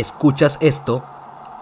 escuchas 0.00 0.58
esto, 0.60 1.04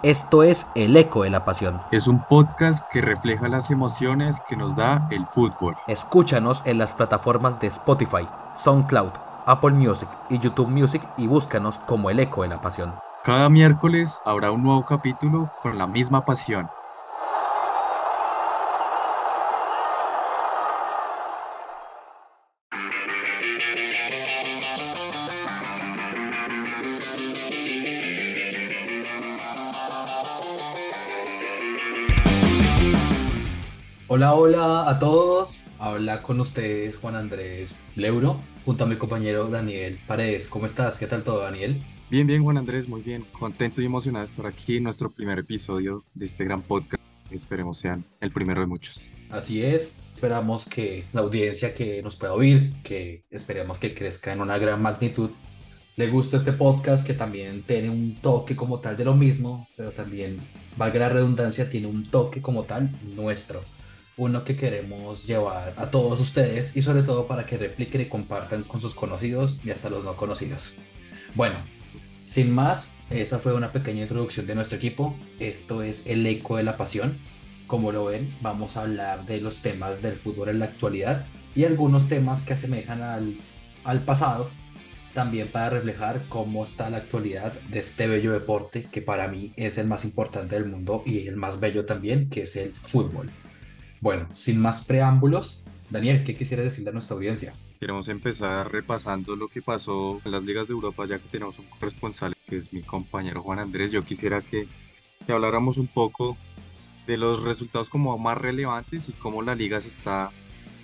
esto 0.02 0.42
es 0.42 0.66
El 0.74 0.94
Eco 0.96 1.22
de 1.22 1.30
la 1.30 1.44
Pasión. 1.44 1.80
Es 1.90 2.06
un 2.06 2.22
podcast 2.22 2.86
que 2.90 3.00
refleja 3.00 3.48
las 3.48 3.70
emociones 3.70 4.42
que 4.46 4.56
nos 4.56 4.76
da 4.76 5.08
el 5.10 5.24
fútbol. 5.24 5.74
Escúchanos 5.86 6.62
en 6.66 6.76
las 6.76 6.92
plataformas 6.92 7.58
de 7.60 7.68
Spotify, 7.68 8.28
SoundCloud, 8.54 9.12
Apple 9.46 9.70
Music 9.70 10.08
y 10.28 10.38
YouTube 10.38 10.68
Music 10.68 11.02
y 11.16 11.26
búscanos 11.26 11.78
como 11.78 12.10
El 12.10 12.20
Eco 12.20 12.42
de 12.42 12.48
la 12.48 12.60
Pasión. 12.60 12.94
Cada 13.24 13.48
miércoles 13.48 14.20
habrá 14.24 14.50
un 14.50 14.62
nuevo 14.62 14.84
capítulo 14.84 15.50
con 15.62 15.78
la 15.78 15.86
misma 15.86 16.24
pasión. 16.24 16.68
Hola, 34.16 34.32
hola 34.32 34.88
a 34.88 34.98
todos. 34.98 35.62
Habla 35.78 36.22
con 36.22 36.40
ustedes 36.40 36.96
Juan 36.96 37.16
Andrés 37.16 37.82
Leuro, 37.96 38.40
junto 38.64 38.84
a 38.84 38.86
mi 38.86 38.96
compañero 38.96 39.46
Daniel 39.48 39.98
Paredes. 40.06 40.48
¿Cómo 40.48 40.64
estás? 40.64 40.96
¿Qué 40.96 41.06
tal 41.06 41.22
todo, 41.22 41.42
Daniel? 41.42 41.82
Bien, 42.08 42.26
bien, 42.26 42.42
Juan 42.42 42.56
Andrés, 42.56 42.88
muy 42.88 43.02
bien. 43.02 43.26
Contento 43.38 43.82
y 43.82 43.84
emocionado 43.84 44.24
de 44.24 44.30
estar 44.30 44.46
aquí 44.46 44.78
en 44.78 44.84
nuestro 44.84 45.10
primer 45.10 45.38
episodio 45.40 46.02
de 46.14 46.24
este 46.24 46.44
gran 46.44 46.62
podcast. 46.62 47.02
Esperemos 47.30 47.76
sean 47.76 48.02
el 48.22 48.30
primero 48.30 48.62
de 48.62 48.66
muchos. 48.66 49.12
Así 49.28 49.62
es. 49.62 49.94
Esperamos 50.14 50.66
que 50.66 51.04
la 51.12 51.20
audiencia 51.20 51.74
que 51.74 52.02
nos 52.02 52.16
pueda 52.16 52.32
oír, 52.32 52.72
que 52.82 53.22
esperemos 53.30 53.76
que 53.76 53.94
crezca 53.94 54.32
en 54.32 54.40
una 54.40 54.56
gran 54.56 54.80
magnitud, 54.80 55.28
le 55.96 56.08
guste 56.08 56.38
este 56.38 56.54
podcast 56.54 57.06
que 57.06 57.12
también 57.12 57.64
tiene 57.64 57.90
un 57.90 58.14
toque 58.14 58.56
como 58.56 58.80
tal 58.80 58.96
de 58.96 59.04
lo 59.04 59.14
mismo, 59.14 59.68
pero 59.76 59.90
también, 59.90 60.40
valga 60.78 61.00
la 61.00 61.08
redundancia, 61.10 61.68
tiene 61.68 61.86
un 61.86 62.06
toque 62.06 62.40
como 62.40 62.62
tal 62.62 62.90
nuestro 63.14 63.60
uno 64.16 64.44
que 64.44 64.56
queremos 64.56 65.26
llevar 65.26 65.74
a 65.76 65.90
todos 65.90 66.18
ustedes 66.20 66.76
y 66.76 66.82
sobre 66.82 67.02
todo 67.02 67.26
para 67.26 67.44
que 67.44 67.58
repliquen 67.58 68.00
y 68.00 68.06
compartan 68.06 68.62
con 68.62 68.80
sus 68.80 68.94
conocidos 68.94 69.58
y 69.64 69.70
hasta 69.70 69.90
los 69.90 70.04
no 70.04 70.16
conocidos. 70.16 70.78
Bueno, 71.34 71.58
sin 72.24 72.50
más, 72.50 72.94
esa 73.10 73.38
fue 73.38 73.54
una 73.54 73.72
pequeña 73.72 74.02
introducción 74.02 74.46
de 74.46 74.54
nuestro 74.54 74.78
equipo. 74.78 75.14
Esto 75.38 75.82
es 75.82 76.06
el 76.06 76.26
eco 76.26 76.56
de 76.56 76.62
la 76.62 76.76
pasión. 76.76 77.18
Como 77.66 77.92
lo 77.92 78.06
ven, 78.06 78.34
vamos 78.40 78.76
a 78.76 78.82
hablar 78.82 79.26
de 79.26 79.40
los 79.40 79.60
temas 79.60 80.00
del 80.00 80.16
fútbol 80.16 80.48
en 80.48 80.60
la 80.60 80.66
actualidad 80.66 81.26
y 81.54 81.64
algunos 81.64 82.08
temas 82.08 82.42
que 82.42 82.54
asemejan 82.54 83.02
al, 83.02 83.36
al 83.84 84.02
pasado, 84.04 84.50
también 85.14 85.48
para 85.48 85.70
reflejar 85.70 86.22
cómo 86.28 86.64
está 86.64 86.90
la 86.90 86.98
actualidad 86.98 87.52
de 87.68 87.80
este 87.80 88.06
bello 88.06 88.32
deporte 88.32 88.86
que 88.90 89.02
para 89.02 89.28
mí 89.28 89.52
es 89.56 89.78
el 89.78 89.86
más 89.86 90.04
importante 90.04 90.54
del 90.54 90.66
mundo 90.66 91.02
y 91.04 91.26
el 91.26 91.36
más 91.36 91.60
bello 91.60 91.84
también, 91.86 92.28
que 92.28 92.42
es 92.42 92.56
el 92.56 92.72
fútbol. 92.72 93.30
Bueno, 94.00 94.28
sin 94.32 94.60
más 94.60 94.84
preámbulos, 94.84 95.64
Daniel, 95.90 96.24
¿qué 96.24 96.34
quisiera 96.34 96.62
decirle 96.62 96.90
a 96.90 96.92
nuestra 96.92 97.16
audiencia? 97.16 97.54
Queremos 97.80 98.08
empezar 98.08 98.70
repasando 98.70 99.36
lo 99.36 99.48
que 99.48 99.62
pasó 99.62 100.20
en 100.24 100.32
las 100.32 100.42
ligas 100.42 100.66
de 100.66 100.72
Europa, 100.72 101.06
ya 101.06 101.18
que 101.18 101.28
tenemos 101.28 101.58
un 101.58 101.66
corresponsal 101.66 102.34
que 102.46 102.56
es 102.56 102.72
mi 102.72 102.82
compañero 102.82 103.42
Juan 103.42 103.58
Andrés. 103.58 103.92
Yo 103.92 104.04
quisiera 104.04 104.40
que, 104.40 104.66
que 105.26 105.32
habláramos 105.32 105.76
un 105.76 105.86
poco 105.86 106.36
de 107.06 107.16
los 107.16 107.42
resultados 107.42 107.88
como 107.88 108.16
más 108.18 108.38
relevantes 108.38 109.08
y 109.08 109.12
cómo 109.12 109.42
la 109.42 109.54
liga 109.54 109.80
se 109.80 109.88
está 109.88 110.30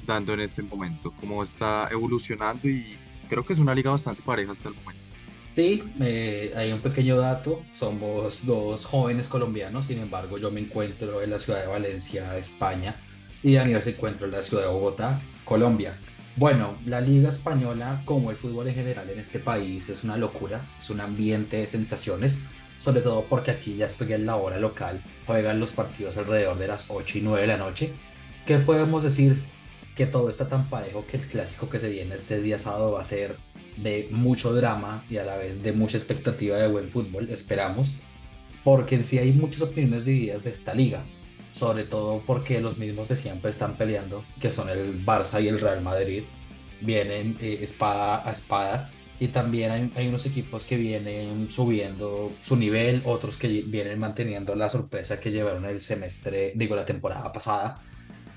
dando 0.06 0.34
en 0.34 0.40
este 0.40 0.62
momento, 0.62 1.12
cómo 1.20 1.42
está 1.42 1.88
evolucionando 1.90 2.68
y 2.68 2.96
creo 3.28 3.44
que 3.44 3.52
es 3.52 3.58
una 3.58 3.74
liga 3.74 3.90
bastante 3.90 4.22
pareja 4.22 4.52
hasta 4.52 4.68
el 4.68 4.74
momento. 4.74 5.01
Sí, 5.54 5.82
hay 6.56 6.72
un 6.72 6.80
pequeño 6.80 7.18
dato, 7.18 7.62
somos 7.74 8.46
dos 8.46 8.86
jóvenes 8.86 9.28
colombianos, 9.28 9.86
sin 9.86 9.98
embargo 9.98 10.38
yo 10.38 10.50
me 10.50 10.60
encuentro 10.60 11.22
en 11.22 11.28
la 11.28 11.38
ciudad 11.38 11.60
de 11.60 11.66
Valencia, 11.66 12.38
España, 12.38 12.94
y 13.42 13.54
Daniel 13.54 13.82
se 13.82 13.90
encuentra 13.90 14.26
en 14.26 14.32
la 14.32 14.42
ciudad 14.42 14.62
de 14.62 14.70
Bogotá, 14.70 15.20
Colombia. 15.44 15.98
Bueno, 16.36 16.78
la 16.86 17.02
liga 17.02 17.28
española, 17.28 18.00
como 18.06 18.30
el 18.30 18.38
fútbol 18.38 18.68
en 18.68 18.74
general 18.74 19.10
en 19.10 19.18
este 19.18 19.40
país, 19.40 19.90
es 19.90 20.04
una 20.04 20.16
locura, 20.16 20.62
es 20.80 20.88
un 20.88 21.00
ambiente 21.00 21.58
de 21.58 21.66
sensaciones, 21.66 22.38
sobre 22.78 23.02
todo 23.02 23.26
porque 23.28 23.50
aquí 23.50 23.76
ya 23.76 23.84
estoy 23.84 24.14
en 24.14 24.24
la 24.24 24.36
hora 24.36 24.58
local, 24.58 25.02
juegan 25.26 25.60
los 25.60 25.72
partidos 25.72 26.16
alrededor 26.16 26.56
de 26.56 26.68
las 26.68 26.86
8 26.88 27.18
y 27.18 27.20
9 27.20 27.42
de 27.42 27.46
la 27.46 27.58
noche. 27.58 27.92
¿Qué 28.46 28.56
podemos 28.56 29.02
decir? 29.02 29.42
Que 29.96 30.06
todo 30.06 30.28
está 30.28 30.48
tan 30.48 30.68
parejo 30.68 31.04
que 31.06 31.18
el 31.18 31.26
clásico 31.26 31.68
que 31.68 31.78
se 31.78 31.90
viene 31.90 32.14
este 32.14 32.40
día 32.40 32.58
sábado 32.58 32.92
va 32.92 33.02
a 33.02 33.04
ser 33.04 33.36
de 33.76 34.08
mucho 34.10 34.52
drama 34.54 35.04
y 35.10 35.16
a 35.16 35.24
la 35.24 35.36
vez 35.36 35.62
de 35.62 35.72
mucha 35.72 35.96
expectativa 35.96 36.56
de 36.56 36.68
buen 36.68 36.88
fútbol, 36.88 37.28
esperamos, 37.30 37.94
porque 38.64 38.96
en 38.96 39.04
sí 39.04 39.18
hay 39.18 39.32
muchas 39.32 39.62
opiniones 39.62 40.04
divididas 40.04 40.44
de 40.44 40.50
esta 40.50 40.74
liga, 40.74 41.04
sobre 41.52 41.84
todo 41.84 42.22
porque 42.26 42.60
los 42.60 42.78
mismos 42.78 43.08
de 43.08 43.16
siempre 43.16 43.50
están 43.50 43.76
peleando, 43.76 44.24
que 44.40 44.52
son 44.52 44.68
el 44.68 45.04
Barça 45.04 45.42
y 45.42 45.48
el 45.48 45.60
Real 45.60 45.82
Madrid, 45.82 46.22
vienen 46.80 47.36
eh, 47.40 47.58
espada 47.62 48.28
a 48.28 48.32
espada 48.32 48.90
y 49.22 49.28
también 49.28 49.92
hay, 49.94 50.08
unos 50.08 50.26
equipos 50.26 50.64
que 50.64 50.76
vienen 50.76 51.48
subiendo 51.48 52.32
su 52.42 52.56
nivel, 52.56 53.02
otros 53.04 53.36
que 53.36 53.62
vienen 53.62 54.00
manteniendo 54.00 54.56
la 54.56 54.68
sorpresa 54.68 55.20
que 55.20 55.30
llevaron 55.30 55.64
el 55.64 55.80
semestre, 55.80 56.52
digo 56.56 56.74
la 56.74 56.84
temporada 56.84 57.32
pasada, 57.32 57.80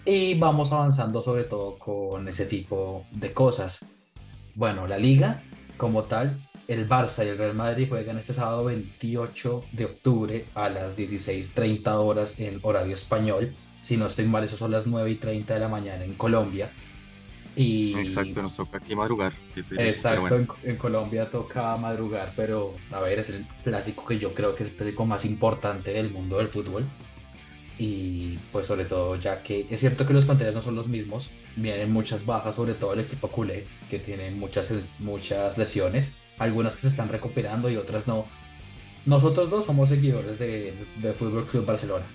y 0.06 0.36
vamos 0.36 0.72
avanzando 0.72 1.22
sobre 1.22 1.46
todo 1.46 1.78
con 1.78 2.28
ese 2.28 2.46
tipo 2.46 3.06
de 3.12 3.34
cosas. 3.34 3.90
Bueno, 4.54 4.88
la 4.88 5.00
liga 5.00 5.42
como 5.78 6.04
tal, 6.04 6.40
el 6.68 6.88
Barça 6.88 7.26
y 7.26 7.30
el 7.30 7.38
Real 7.38 7.56
Madrid 7.56 7.88
juegan 7.90 8.18
este 8.18 8.34
sábado 8.34 8.66
28 8.66 9.66
de 9.72 9.86
octubre 9.86 10.46
a 10.54 10.70
las 10.70 10.98
16.30 10.98 11.88
horas 11.96 12.40
en 12.40 12.60
horario 12.62 12.94
español. 12.94 13.54
Si 13.82 13.98
no 13.98 14.06
estoy 14.06 14.26
mal, 14.26 14.44
eso 14.44 14.58
son 14.58 14.72
las 14.72 14.88
9 14.88 15.10
y 15.10 15.16
30 15.16 15.54
de 15.56 15.60
la 15.60 15.68
mañana 15.68 16.06
en 16.06 16.14
Colombia. 16.14 16.70
Y... 17.56 17.96
Exacto, 17.98 18.42
nos 18.42 18.56
toca 18.56 18.78
aquí 18.78 18.96
madrugar. 18.96 19.34
Exacto, 19.78 20.38
en, 20.64 20.78
Colombia 20.78 21.30
toca 21.30 21.76
madrugar, 21.78 22.34
pero 22.36 22.74
a 22.92 23.00
ver, 23.00 23.20
es 23.20 23.30
el 23.30 23.46
clásico 23.64 24.06
que 24.06 24.20
yo 24.20 24.34
creo 24.34 24.56
que 24.56 24.64
es 24.64 24.72
el 24.72 24.76
clásico 24.76 25.06
más 25.06 25.26
importante 25.26 25.92
del 25.92 26.12
mundo 26.12 26.38
del 26.38 26.48
fútbol 26.48 26.86
y 27.78 28.38
pues 28.52 28.68
sobre 28.68 28.86
todo 28.86 29.16
ya 29.18 29.44
que 29.44 29.68
es 29.70 29.80
cierto 29.80 30.08
que 30.08 30.14
los 30.14 30.26
panteras 30.26 30.56
no 30.56 30.62
son 30.62 30.76
los 30.76 30.88
mismos, 30.88 31.32
vienen 31.56 31.92
muchas 31.92 32.26
bajas, 32.26 32.56
sobre 32.56 32.74
todo 32.74 32.94
el 32.94 33.02
equipo 33.02 33.28
culé, 33.28 33.66
que 33.90 34.00
tiene 34.00 34.32
muchas, 34.32 34.72
muchas 35.00 35.58
lesiones, 35.58 36.16
algunas 36.38 36.76
que 36.76 36.84
se 36.84 36.88
están 36.88 37.10
recuperando 37.10 37.70
y 37.70 37.76
otras 37.76 38.08
no. 38.08 38.26
Nosotros 39.06 39.50
dos 39.50 39.66
somos 39.66 39.90
seguidores 39.90 40.40
de, 40.40 40.74
de 41.02 41.14
Fútbol 41.14 41.46
Club 41.46 41.66
Barcelona. 41.66 42.06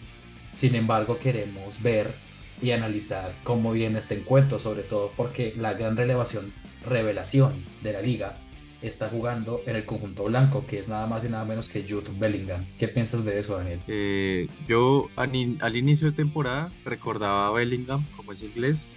Sin 0.50 0.74
embargo, 0.74 1.18
queremos 1.18 1.80
ver 1.82 2.12
y 2.60 2.72
analizar 2.72 3.32
cómo 3.44 3.72
viene 3.72 3.98
este 3.98 4.16
encuentro, 4.16 4.58
sobre 4.58 4.82
todo 4.82 5.12
porque 5.16 5.54
la 5.56 5.74
gran 5.74 5.96
relevación, 5.96 6.52
revelación 6.84 7.64
de 7.82 7.92
la 7.92 8.02
liga 8.02 8.34
está 8.82 9.08
jugando 9.08 9.60
en 9.66 9.76
el 9.76 9.84
conjunto 9.84 10.24
blanco, 10.24 10.66
que 10.66 10.78
es 10.78 10.88
nada 10.88 11.06
más 11.06 11.24
y 11.24 11.28
nada 11.28 11.44
menos 11.44 11.68
que 11.68 11.84
Jude 11.88 12.10
Bellingham. 12.18 12.64
¿Qué 12.78 12.88
piensas 12.88 13.24
de 13.24 13.38
eso, 13.38 13.56
Daniel? 13.56 13.80
Eh, 13.88 14.48
yo 14.66 15.08
al, 15.16 15.34
inicio 15.76 16.10
de 16.10 16.16
temporada 16.16 16.70
recordaba 16.84 17.48
a 17.48 17.50
Bellingham, 17.50 18.04
como 18.16 18.32
es 18.32 18.42
inglés, 18.42 18.94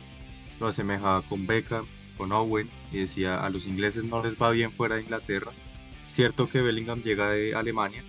lo 0.60 0.68
asemejaba 0.68 1.22
con 1.24 1.46
Beckham, 1.46 1.86
con 2.18 2.32
Owen, 2.32 2.70
y 2.92 3.00
decía, 3.00 3.44
a 3.44 3.50
los 3.50 3.66
ingleses 3.66 4.04
no 4.04 4.24
les 4.24 4.42
va 4.42 4.52
bien 4.52 4.72
fuera 4.72 4.96
de 4.96 5.02
Inglaterra. 5.02 5.52
Cierto 6.08 6.48
que 6.48 6.62
Bellingham 6.62 7.02
llega 7.02 7.32
de 7.32 7.56
Alemania, 7.56 8.04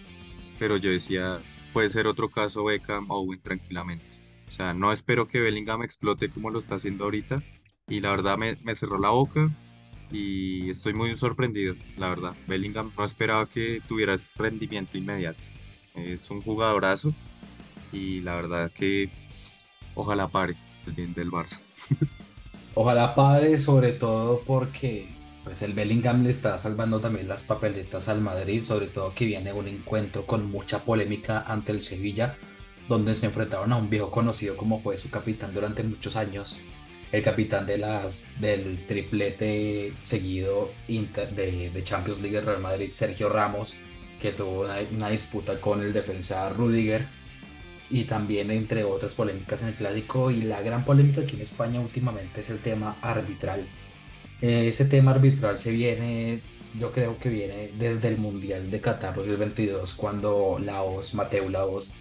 pero 0.59 0.77
yo 0.77 0.91
decía, 0.91 1.41
puede 1.73 1.89
ser 1.89 2.07
otro 2.07 2.31
caso 2.31 2.65
Beckham, 2.65 3.11
Owen 3.11 3.41
tranquilamente. 3.41 4.05
O 4.49 4.53
sea, 4.53 4.75
no 4.75 4.93
espero 4.93 5.27
que 5.27 5.41
Bellingham 5.41 5.83
explote 5.83 6.29
como 6.29 6.51
lo 6.51 6.59
está 6.59 6.77
haciendo 6.77 7.05
ahorita. 7.05 7.43
Y 7.89 8.01
la 8.01 8.11
verdad 8.11 8.39
me, 8.39 8.57
me 8.63 8.75
cerró 8.75 8.99
la 8.99 9.11
boca, 9.11 9.51
y 10.11 10.71
estoy 10.71 10.95
muy 10.95 11.17
sorprendido, 11.17 11.75
la 11.97 12.09
verdad. 12.09 12.35
Bellingham 12.47 12.93
no 12.97 13.05
esperaba 13.05 13.47
que 13.47 13.81
tuviera 13.89 14.15
ese 14.15 14.31
rendimiento 14.37 14.97
inmediato. 14.99 15.41
Es 15.95 16.31
un 16.31 16.41
jugadorazo 16.41 17.13
y 17.93 18.21
la 18.21 18.35
verdad 18.37 18.71
que 18.73 19.11
ojalá 19.95 20.29
pare 20.29 20.55
el 20.87 20.93
bien 20.93 21.15
del 21.15 21.31
Barça. 21.31 21.59
Ojalá 22.77 23.15
pare, 23.15 23.61
sobre 23.61 23.93
todo 23.93 24.41
porque 24.41 25.07
pues 25.45 25.63
el 25.63 25.75
Bellingham 25.75 26.25
le 26.25 26.31
está 26.31 26.59
salvando 26.59 26.99
también 26.99 27.29
las 27.29 27.45
papeletas 27.45 28.09
al 28.09 28.21
Madrid, 28.21 28.65
sobre 28.65 28.89
todo 28.89 29.15
que 29.15 29.27
viene 29.27 29.53
un 29.53 29.69
encuentro 29.69 30.27
con 30.27 30.51
mucha 30.51 30.81
polémica 30.81 31.45
ante 31.47 31.71
el 31.71 31.83
Sevilla, 31.83 32.37
donde 32.89 33.15
se 33.15 33.27
enfrentaron 33.27 33.73
a 33.73 33.77
un 33.77 33.91
viejo 33.91 34.11
conocido 34.11 34.57
como 34.57 34.81
fue 34.81 34.97
su 34.97 35.09
capitán 35.09 35.55
durante 35.55 35.85
muchos 35.85 36.17
años, 36.17 36.59
el 37.15 37.23
capitán 37.23 37.65
de 37.65 37.79
las, 37.79 38.25
del 38.41 38.77
triplete 38.89 39.93
seguido 40.03 40.73
de, 40.89 41.71
de, 41.73 41.85
Champions 41.85 42.21
League 42.21 42.35
del 42.35 42.45
Real 42.45 42.61
Madrid, 42.61 42.91
Sergio 42.93 43.29
Ramos, 43.29 43.77
que 44.21 44.33
tuvo 44.33 44.67
una, 44.91 45.11
disputa 45.11 45.61
con 45.61 45.81
el 45.81 45.93
defensa 45.93 46.49
Rudiger 46.49 47.07
y 47.89 48.03
también 48.05 48.51
entre 48.51 48.83
otras 48.83 49.15
polémicas 49.15 49.63
en 49.63 49.69
el 49.69 49.75
clásico 49.75 50.33
y 50.33 50.43
la 50.43 50.61
gran 50.61 50.85
polémica 50.85 51.21
aquí 51.21 51.37
en 51.37 51.43
España 51.43 51.81
últimamente 51.81 52.41
es 52.41 52.51
el 52.51 52.59
tema 52.59 52.97
arbitral. 53.01 53.65
Ese 54.41 54.85
tema 54.87 55.13
arbitral 55.13 55.57
se 55.57 55.71
viene 55.71 56.41
yo 56.81 56.91
creo 56.91 57.17
que 57.19 57.29
viene 57.29 57.71
desde 57.79 58.09
el 58.09 58.19
Mundial 58.19 58.73
de 58.73 58.81
Qatar 58.81 59.15
2022, 59.15 59.95
cuando 59.95 60.59
Laos, 60.61 61.15
Mateo 61.15 61.49
Laos, 61.49 61.93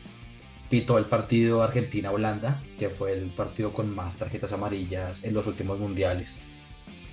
pitó 0.70 0.98
el 0.98 1.06
partido 1.06 1.64
Argentina-Holanda, 1.64 2.62
que 2.80 2.90
fue 2.90 3.14
el 3.14 3.28
partido 3.28 3.74
con 3.74 3.94
más 3.94 4.18
tarjetas 4.18 4.54
amarillas 4.54 5.24
en 5.24 5.34
los 5.34 5.48
últimos 5.48 5.80
mundiales. 5.80 6.40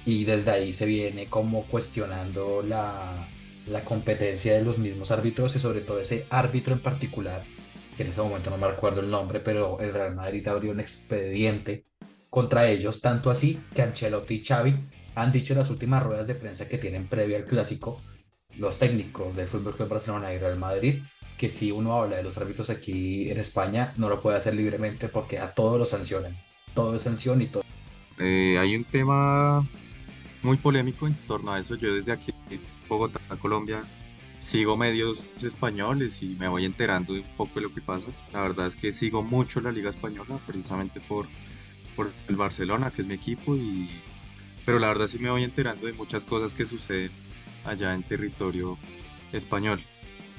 Y 0.06 0.24
desde 0.24 0.50
ahí 0.50 0.72
se 0.72 0.86
viene 0.86 1.26
como 1.26 1.64
cuestionando 1.64 2.62
la, 2.66 3.28
la 3.66 3.84
competencia 3.84 4.54
de 4.54 4.64
los 4.64 4.78
mismos 4.78 5.10
árbitros 5.10 5.54
y 5.56 5.60
sobre 5.60 5.80
todo 5.80 5.98
ese 6.00 6.26
árbitro 6.30 6.74
en 6.74 6.80
particular, 6.80 7.42
que 7.96 8.02
en 8.02 8.10
ese 8.10 8.22
momento 8.22 8.50
no 8.50 8.56
me 8.56 8.68
recuerdo 8.68 9.00
el 9.00 9.10
nombre, 9.10 9.40
pero 9.40 9.78
el 9.80 9.92
Real 9.92 10.14
Madrid 10.14 10.46
abrió 10.48 10.72
un 10.72 10.80
expediente 10.80 11.84
contra 12.30 12.68
ellos, 12.68 13.00
tanto 13.00 13.30
así 13.30 13.60
que 13.74 13.82
Ancelotti 13.82 14.34
y 14.34 14.44
Xavi 14.44 14.76
han 15.14 15.32
dicho 15.32 15.52
en 15.52 15.58
las 15.58 15.70
últimas 15.70 16.02
ruedas 16.02 16.26
de 16.26 16.34
prensa 16.34 16.68
que 16.68 16.78
tienen 16.78 17.08
previa 17.08 17.36
al 17.36 17.44
clásico 17.44 18.00
los 18.58 18.78
técnicos 18.78 19.36
del 19.36 19.48
Fútbol 19.48 19.76
Club 19.76 19.88
Barcelona 19.88 20.32
y 20.32 20.38
Real 20.38 20.58
Madrid 20.58 21.02
que 21.40 21.48
si 21.48 21.72
uno 21.72 21.94
habla 21.94 22.16
de 22.16 22.22
los 22.22 22.36
árbitros 22.36 22.68
aquí 22.68 23.30
en 23.30 23.38
España 23.38 23.94
no 23.96 24.10
lo 24.10 24.20
puede 24.20 24.36
hacer 24.36 24.54
libremente 24.54 25.08
porque 25.08 25.38
a 25.38 25.54
todos 25.54 25.78
lo 25.78 25.86
sancionan, 25.86 26.36
todo 26.74 26.94
es 26.94 27.00
sanción 27.00 27.40
y 27.40 27.46
todo. 27.46 27.64
Eh, 28.18 28.58
hay 28.58 28.76
un 28.76 28.84
tema 28.84 29.66
muy 30.42 30.58
polémico 30.58 31.06
en 31.06 31.14
torno 31.14 31.50
a 31.50 31.58
eso. 31.58 31.76
Yo 31.76 31.94
desde 31.94 32.12
aquí, 32.12 32.34
Bogotá, 32.86 33.20
Colombia, 33.40 33.84
sigo 34.40 34.76
medios 34.76 35.28
españoles 35.42 36.22
y 36.22 36.36
me 36.38 36.46
voy 36.46 36.66
enterando 36.66 37.14
de 37.14 37.20
un 37.20 37.36
poco 37.38 37.54
de 37.54 37.62
lo 37.62 37.72
que 37.72 37.80
pasa. 37.80 38.08
La 38.34 38.42
verdad 38.42 38.66
es 38.66 38.76
que 38.76 38.92
sigo 38.92 39.22
mucho 39.22 39.62
la 39.62 39.72
Liga 39.72 39.88
Española, 39.88 40.38
precisamente 40.46 41.00
por, 41.00 41.26
por 41.96 42.10
el 42.28 42.36
Barcelona, 42.36 42.90
que 42.90 43.00
es 43.00 43.08
mi 43.08 43.14
equipo, 43.14 43.56
y 43.56 43.88
pero 44.66 44.78
la 44.78 44.88
verdad 44.88 45.06
sí 45.06 45.18
me 45.18 45.30
voy 45.30 45.44
enterando 45.44 45.86
de 45.86 45.94
muchas 45.94 46.24
cosas 46.24 46.52
que 46.52 46.66
suceden 46.66 47.10
allá 47.64 47.94
en 47.94 48.02
territorio 48.02 48.78
español. 49.32 49.80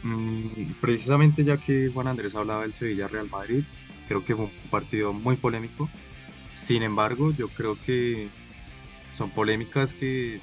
Mm, 0.04 0.74
precisamente 0.80 1.44
ya 1.44 1.58
que 1.58 1.90
Juan 1.94 2.08
Andrés 2.08 2.36
hablaba 2.36 2.64
del 2.64 2.74
Sevilla 2.74 3.08
Real 3.08 3.30
Madrid, 3.30 3.64
creo 4.08 4.26
que 4.26 4.36
fue 4.36 4.46
un 4.46 4.52
partido 4.70 5.14
muy 5.14 5.36
polémico. 5.36 5.90
Sin 6.48 6.84
embargo, 6.84 7.32
yo 7.32 7.48
creo 7.48 7.78
que 7.86 8.28
son 9.14 9.30
polémicas 9.30 9.94
que 9.94 10.40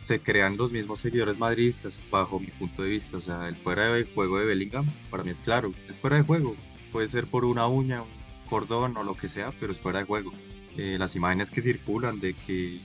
se 0.00 0.20
crean 0.20 0.56
los 0.56 0.70
mismos 0.72 1.00
seguidores 1.00 1.38
madridistas, 1.38 2.00
bajo 2.10 2.38
mi 2.38 2.46
punto 2.46 2.82
de 2.82 2.90
vista. 2.90 3.16
O 3.16 3.20
sea, 3.20 3.48
el 3.48 3.56
fuera 3.56 3.92
de 3.92 4.04
juego 4.04 4.38
de 4.38 4.46
Bellingham, 4.46 4.86
para 5.10 5.24
mí 5.24 5.30
es 5.30 5.40
claro, 5.40 5.72
es 5.88 5.96
fuera 5.96 6.16
de 6.16 6.22
juego. 6.22 6.56
Puede 6.92 7.08
ser 7.08 7.26
por 7.26 7.44
una 7.44 7.66
uña, 7.66 8.02
un 8.02 8.08
cordón 8.48 8.96
o 8.96 9.02
lo 9.02 9.14
que 9.14 9.28
sea, 9.28 9.52
pero 9.58 9.72
es 9.72 9.78
fuera 9.78 10.00
de 10.00 10.04
juego. 10.04 10.32
Eh, 10.76 10.96
las 10.98 11.16
imágenes 11.16 11.50
que 11.50 11.60
circulan 11.60 12.20
de 12.20 12.34
que 12.34 12.78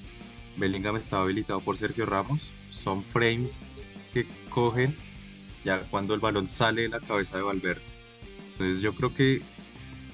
Bellingham 0.57 0.97
estaba 0.97 1.23
habilitado 1.23 1.59
por 1.59 1.77
Sergio 1.77 2.05
Ramos. 2.05 2.51
Son 2.73 3.03
frames 3.03 3.81
que 4.13 4.25
cogen 4.49 4.95
ya 5.63 5.81
cuando 5.89 6.13
el 6.13 6.19
balón 6.19 6.47
sale 6.47 6.83
de 6.83 6.89
la 6.89 6.99
cabeza 6.99 7.37
de 7.37 7.43
Valverde. 7.43 7.81
Entonces 8.51 8.81
yo 8.81 8.93
creo 8.95 9.13
que 9.13 9.41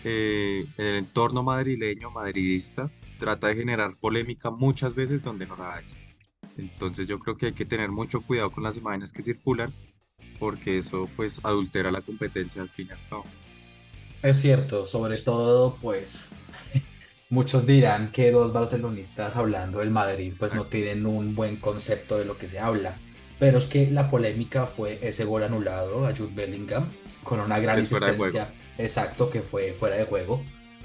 eh, 0.03 0.65
el 0.77 0.95
entorno 0.95 1.41
madrileño, 1.41 2.11
madridista, 2.11 2.91
trata 3.17 3.47
de 3.47 3.55
generar 3.55 3.95
polémica 3.97 4.51
muchas 4.51 4.93
veces 4.93 5.23
donde 5.23 5.45
no 5.45 5.57
la 5.57 5.77
hay. 5.77 5.85
Entonces 6.57 7.07
yo 7.07 7.19
creo 7.19 7.37
que 7.37 7.47
hay 7.47 7.53
que 7.53 7.65
tener 7.65 7.89
mucho 7.89 8.21
cuidado 8.21 8.51
con 8.51 8.63
las 8.63 8.77
imágenes 8.77 9.11
que 9.11 9.21
circulan 9.21 9.73
porque 10.37 10.77
eso 10.77 11.09
pues 11.15 11.39
adultera 11.43 11.91
la 11.91 12.01
competencia 12.01 12.61
al 12.61 12.69
final. 12.69 12.97
Es 14.21 14.39
cierto, 14.39 14.85
sobre 14.85 15.17
todo 15.17 15.77
pues 15.81 16.25
Muchos 17.31 17.67
dirán 17.67 18.11
que 18.11 18.31
dos 18.31 18.51
barcelonistas 18.51 19.35
hablando 19.35 19.77
del 19.77 19.91
Madrid 19.91 20.33
pues 20.39 20.55
no 20.55 20.65
tienen 20.65 21.05
un 21.05 21.35
buen 21.35 21.57
concepto 21.57 22.17
de 22.17 22.25
lo 22.25 22.35
que 22.39 22.47
se 22.47 22.57
habla. 22.57 22.95
Pero 23.37 23.59
es 23.59 23.67
que 23.67 23.91
la 23.91 24.09
polémica 24.09 24.65
fue 24.65 24.97
ese 25.03 25.25
gol 25.25 25.43
anulado 25.43 26.07
a 26.07 26.15
Jude 26.15 26.33
Bellingham 26.33 26.87
con 27.23 27.39
una 27.39 27.59
gran 27.59 27.77
asistencia, 27.77 28.49
exacto, 28.79 29.29
que 29.29 29.43
fue 29.43 29.73
fuera 29.73 29.97
de 29.97 30.05
juego, 30.05 30.41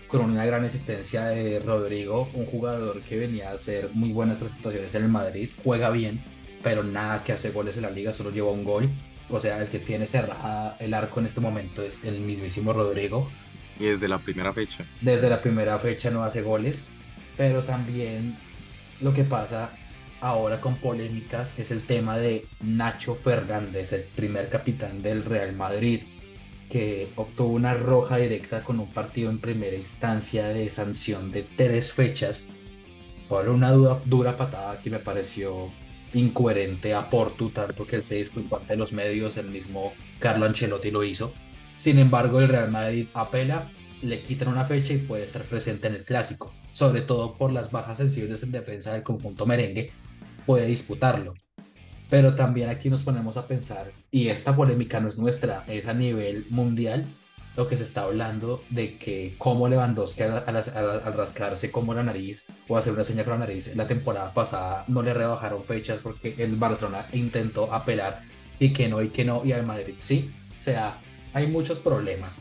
con 0.06 0.20
una 0.20 0.44
gran 0.44 0.62
asistencia 0.64 1.25
de 1.25 1.61
Rodrigo, 1.61 2.29
un 2.35 2.44
jugador 2.44 3.00
que 3.00 3.17
venía 3.17 3.49
a 3.49 3.55
hacer 3.55 3.88
muy 3.94 4.12
buenas 4.12 4.37
presentaciones 4.37 4.94
en 4.94 5.05
el 5.05 5.08
Madrid, 5.11 5.49
juega 5.64 5.88
bien, 5.88 6.20
pero 6.62 6.85
nada 6.85 7.25
que 7.25 7.32
hace 7.32 7.52
goles 7.52 7.79
en 7.79 7.85
la 7.85 7.91
liga, 7.91 8.12
solo 8.12 8.31
lleva 8.31 8.50
un 8.50 8.64
gol. 8.64 8.91
O 9.31 9.41
sea, 9.41 9.62
el 9.62 9.69
que 9.69 9.79
tiene 9.79 10.06
cerrada 10.06 10.76
el 10.79 10.93
arco 10.93 11.20
en 11.20 11.26
este 11.26 11.41
momento 11.41 11.82
es 11.82 12.05
el 12.05 12.20
mismísimo 12.20 12.75
Rodrigo 12.75 13.31
desde 13.79 14.09
la 14.09 14.19
primera 14.19 14.53
fecha. 14.53 14.85
Desde 15.00 15.29
la 15.29 15.41
primera 15.41 15.79
fecha 15.79 16.11
no 16.11 16.23
hace 16.23 16.43
goles, 16.43 16.88
pero 17.37 17.62
también 17.62 18.37
lo 19.00 19.12
que 19.12 19.25
pasa 19.25 19.71
ahora 20.21 20.61
con 20.61 20.76
polémicas 20.76 21.59
es 21.59 21.71
el 21.71 21.82
tema 21.82 22.17
de 22.17 22.47
Nacho 22.62 23.15
Fernández, 23.15 23.93
el 23.93 24.03
primer 24.03 24.49
capitán 24.49 25.03
del 25.03 25.25
Real 25.25 25.55
Madrid, 25.55 26.00
que 26.71 27.09
obtuvo 27.17 27.53
una 27.53 27.75
roja 27.75 28.17
directa 28.17 28.62
con 28.62 28.81
un 28.81 28.91
partido 28.91 29.31
en 29.31 29.38
primera 29.38 29.77
instancia 29.77 30.47
de 30.49 30.70
sanción 30.70 31.31
de 31.31 31.43
tres 31.43 31.93
fechas 31.93 32.49
por 33.29 33.49
una 33.49 33.73
dura, 33.73 34.37
patada 34.37 34.81
que 34.81 34.91
me 34.91 34.99
pareció 34.99 35.70
incoherente 36.15 36.94
a 36.94 37.11
Portu, 37.11 37.50
tanto 37.50 37.87
que 37.87 37.97
el 37.97 38.03
Facebook 38.03 38.49
parte 38.49 38.69
de 38.69 38.77
los 38.77 38.93
medios, 38.93 39.37
el 39.37 39.49
mismo 39.49 39.93
Carlo 40.20 40.47
Ancelotti 40.47 40.91
lo 40.91 41.03
hizo 41.05 41.35
sin 41.76 41.99
embargo, 41.99 42.41
el 42.41 42.49
Real 42.49 42.71
Madrid 42.71 43.06
apela, 43.15 43.69
le 44.03 44.23
quitan 44.23 44.49
una 44.49 44.65
fecha 44.65 44.93
y 44.93 44.99
puede 44.99 45.25
estar 45.25 45.43
presente 45.43 45.88
en 45.88 45.94
el 45.94 46.05
clásico, 46.05 46.53
sobre 46.73 47.03
todo 47.03 47.37
por 47.37 47.53
las 47.53 47.71
bajas 47.71 47.99
sensibles 47.99 48.43
en 48.43 48.53
defensa 48.53 48.93
del 48.93 49.03
conjunto 49.03 49.47
merengue, 49.47 49.93
puede 50.47 50.67
disputarlo. 50.67 51.35
Pero 52.11 52.35
también 52.35 52.69
aquí 52.69 52.91
nos 52.91 53.03
ponemos 53.03 53.37
a 53.37 53.47
pensar, 53.47 53.93
y 54.11 54.29
esta 54.29 54.55
polémica 54.55 55.00
no 55.00 55.09
es 55.09 55.19
nuestra, 55.19 55.65
es 55.67 55.87
a 55.87 55.94
nivel 55.94 56.47
mundial, 56.50 57.06
lo 57.56 57.69
que 57.69 57.77
se 57.77 57.85
está 57.85 58.03
hablando 58.03 58.62
de 58.70 58.99
que 58.99 59.37
como 59.38 59.69
Lewandowski 59.69 60.23
al, 60.23 60.44
al, 60.47 61.15
rascarse 61.17 61.70
como 61.70 61.94
la 61.94 62.03
nariz 62.03 62.47
o 62.69 62.77
hacer 62.77 62.93
una 62.93 63.05
señal 63.05 63.25
con 63.25 63.35
la 63.35 63.47
nariz 63.47 63.77
la 63.77 63.87
temporada 63.87 64.35
pasada 64.35 64.85
no 64.88 65.03
le 65.03 65.15
rebajaron 65.15 65.62
fechas 65.62 66.00
porque 66.03 66.35
el 66.38 66.56
Barcelona 66.56 67.06
intentó 67.12 67.73
apelar 67.73 68.23
y 68.59 68.73
que 68.73 68.88
no 68.88 69.03
y 69.03 69.11
que 69.11 69.25
no 69.25 69.44
y 69.44 69.53
al 69.53 69.67
Madrid 69.67 69.94
sí. 69.99 70.32
O 70.59 70.62
sea, 70.62 70.99
hay 71.34 71.48
muchos 71.48 71.81
problemas, 71.81 72.38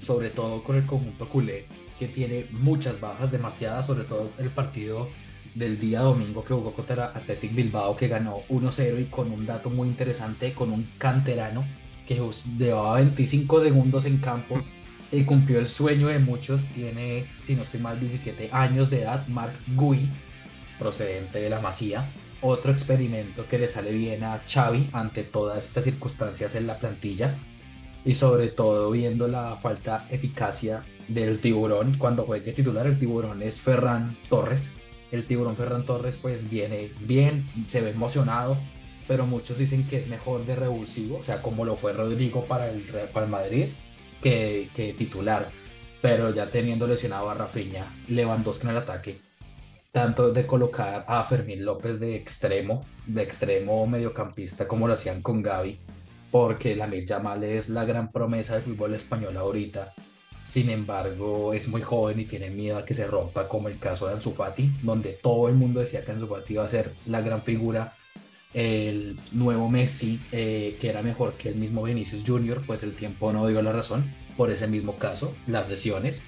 sobre 0.00 0.30
todo 0.30 0.62
con 0.62 0.76
el 0.76 0.86
conjunto 0.86 1.28
culé, 1.28 1.66
que 1.98 2.06
tiene 2.06 2.46
muchas 2.50 3.00
bajas, 3.00 3.32
demasiadas, 3.32 3.86
sobre 3.86 4.04
todo 4.04 4.30
el 4.38 4.50
partido 4.50 5.08
del 5.54 5.80
día 5.80 6.00
domingo 6.00 6.44
que 6.44 6.54
jugó 6.54 6.72
contra 6.72 7.06
Athletic 7.06 7.54
Bilbao, 7.54 7.96
que 7.96 8.06
ganó 8.06 8.42
1-0 8.50 9.00
y 9.00 9.06
con 9.06 9.32
un 9.32 9.46
dato 9.46 9.70
muy 9.70 9.88
interesante, 9.88 10.52
con 10.52 10.70
un 10.70 10.86
canterano 10.98 11.64
que 12.06 12.20
llevaba 12.58 12.96
25 12.96 13.62
segundos 13.62 14.04
en 14.04 14.18
campo 14.18 14.60
y 15.10 15.24
cumplió 15.24 15.58
el 15.58 15.66
sueño 15.66 16.08
de 16.08 16.18
muchos. 16.18 16.66
Tiene, 16.66 17.26
si 17.42 17.54
no 17.54 17.62
estoy 17.62 17.80
mal, 17.80 17.98
17 17.98 18.50
años 18.52 18.90
de 18.90 19.02
edad, 19.02 19.26
Mark 19.26 19.54
Gui, 19.74 20.08
procedente 20.78 21.40
de 21.40 21.50
la 21.50 21.60
Masía. 21.60 22.08
Otro 22.40 22.72
experimento 22.72 23.46
que 23.48 23.58
le 23.58 23.68
sale 23.68 23.90
bien 23.92 24.22
a 24.22 24.40
Xavi 24.46 24.90
ante 24.92 25.24
todas 25.24 25.64
estas 25.64 25.84
circunstancias 25.84 26.54
en 26.54 26.66
la 26.66 26.78
plantilla 26.78 27.34
y 28.04 28.14
sobre 28.14 28.48
todo 28.48 28.90
viendo 28.90 29.28
la 29.28 29.56
falta 29.56 30.06
eficacia 30.10 30.82
del 31.08 31.40
tiburón 31.40 31.96
cuando 31.98 32.24
juegue 32.24 32.52
titular 32.52 32.86
el 32.86 32.98
tiburón 32.98 33.42
es 33.42 33.60
Ferran 33.60 34.16
Torres. 34.28 34.72
El 35.10 35.24
tiburón 35.24 35.56
Ferran 35.56 35.84
Torres 35.84 36.18
pues 36.18 36.50
viene 36.50 36.90
bien 37.00 37.46
se 37.68 37.80
ve 37.80 37.90
emocionado 37.90 38.56
pero 39.06 39.26
muchos 39.26 39.56
dicen 39.56 39.86
que 39.88 39.96
es 39.98 40.08
mejor 40.08 40.44
de 40.44 40.54
revulsivo 40.54 41.18
o 41.18 41.22
sea 41.22 41.40
como 41.40 41.64
lo 41.64 41.76
fue 41.76 41.92
Rodrigo 41.92 42.44
para 42.44 42.70
el, 42.70 42.82
para 43.12 43.26
Madrid 43.26 43.66
que, 44.22 44.68
que 44.74 44.92
titular. 44.92 45.48
Pero 46.00 46.32
ya 46.32 46.48
teniendo 46.48 46.86
lesionado 46.86 47.28
a 47.28 47.34
Rafinha 47.34 47.92
Lewandowski 48.08 48.66
en 48.66 48.70
el 48.70 48.76
ataque 48.76 49.28
tanto 49.90 50.32
de 50.32 50.46
colocar 50.46 51.04
a 51.08 51.24
Fermín 51.24 51.64
López 51.64 51.98
de 51.98 52.14
extremo 52.14 52.84
de 53.06 53.22
extremo 53.22 53.86
mediocampista 53.86 54.68
como 54.68 54.86
lo 54.86 54.94
hacían 54.94 55.22
con 55.22 55.42
Gaby 55.42 55.80
porque 56.30 56.76
la 56.76 56.88
Yamal 56.94 57.44
es 57.44 57.68
la 57.68 57.84
gran 57.84 58.12
promesa 58.12 58.54
del 58.54 58.62
fútbol 58.62 58.94
español 58.94 59.36
ahorita. 59.36 59.94
Sin 60.44 60.70
embargo, 60.70 61.52
es 61.52 61.68
muy 61.68 61.82
joven 61.82 62.20
y 62.20 62.24
tiene 62.24 62.48
miedo 62.48 62.78
a 62.78 62.84
que 62.84 62.94
se 62.94 63.06
rompa, 63.06 63.48
como 63.48 63.68
el 63.68 63.78
caso 63.78 64.06
de 64.06 64.14
Ansu 64.14 64.32
Fati, 64.32 64.72
donde 64.82 65.18
todo 65.22 65.48
el 65.48 65.54
mundo 65.54 65.80
decía 65.80 66.04
que 66.04 66.12
Ansu 66.12 66.26
Fati 66.26 66.54
iba 66.54 66.64
a 66.64 66.68
ser 66.68 66.94
la 67.06 67.20
gran 67.20 67.42
figura, 67.42 67.92
el 68.54 69.18
nuevo 69.32 69.68
Messi, 69.68 70.18
eh, 70.32 70.78
que 70.80 70.88
era 70.88 71.02
mejor 71.02 71.34
que 71.34 71.50
el 71.50 71.56
mismo 71.56 71.82
Vinicius 71.82 72.24
Junior, 72.26 72.62
pues 72.66 72.82
el 72.82 72.94
tiempo 72.94 73.30
no 73.32 73.46
dio 73.46 73.60
la 73.60 73.72
razón 73.72 74.10
por 74.38 74.50
ese 74.50 74.66
mismo 74.66 74.96
caso, 74.96 75.34
las 75.46 75.68
lesiones. 75.68 76.24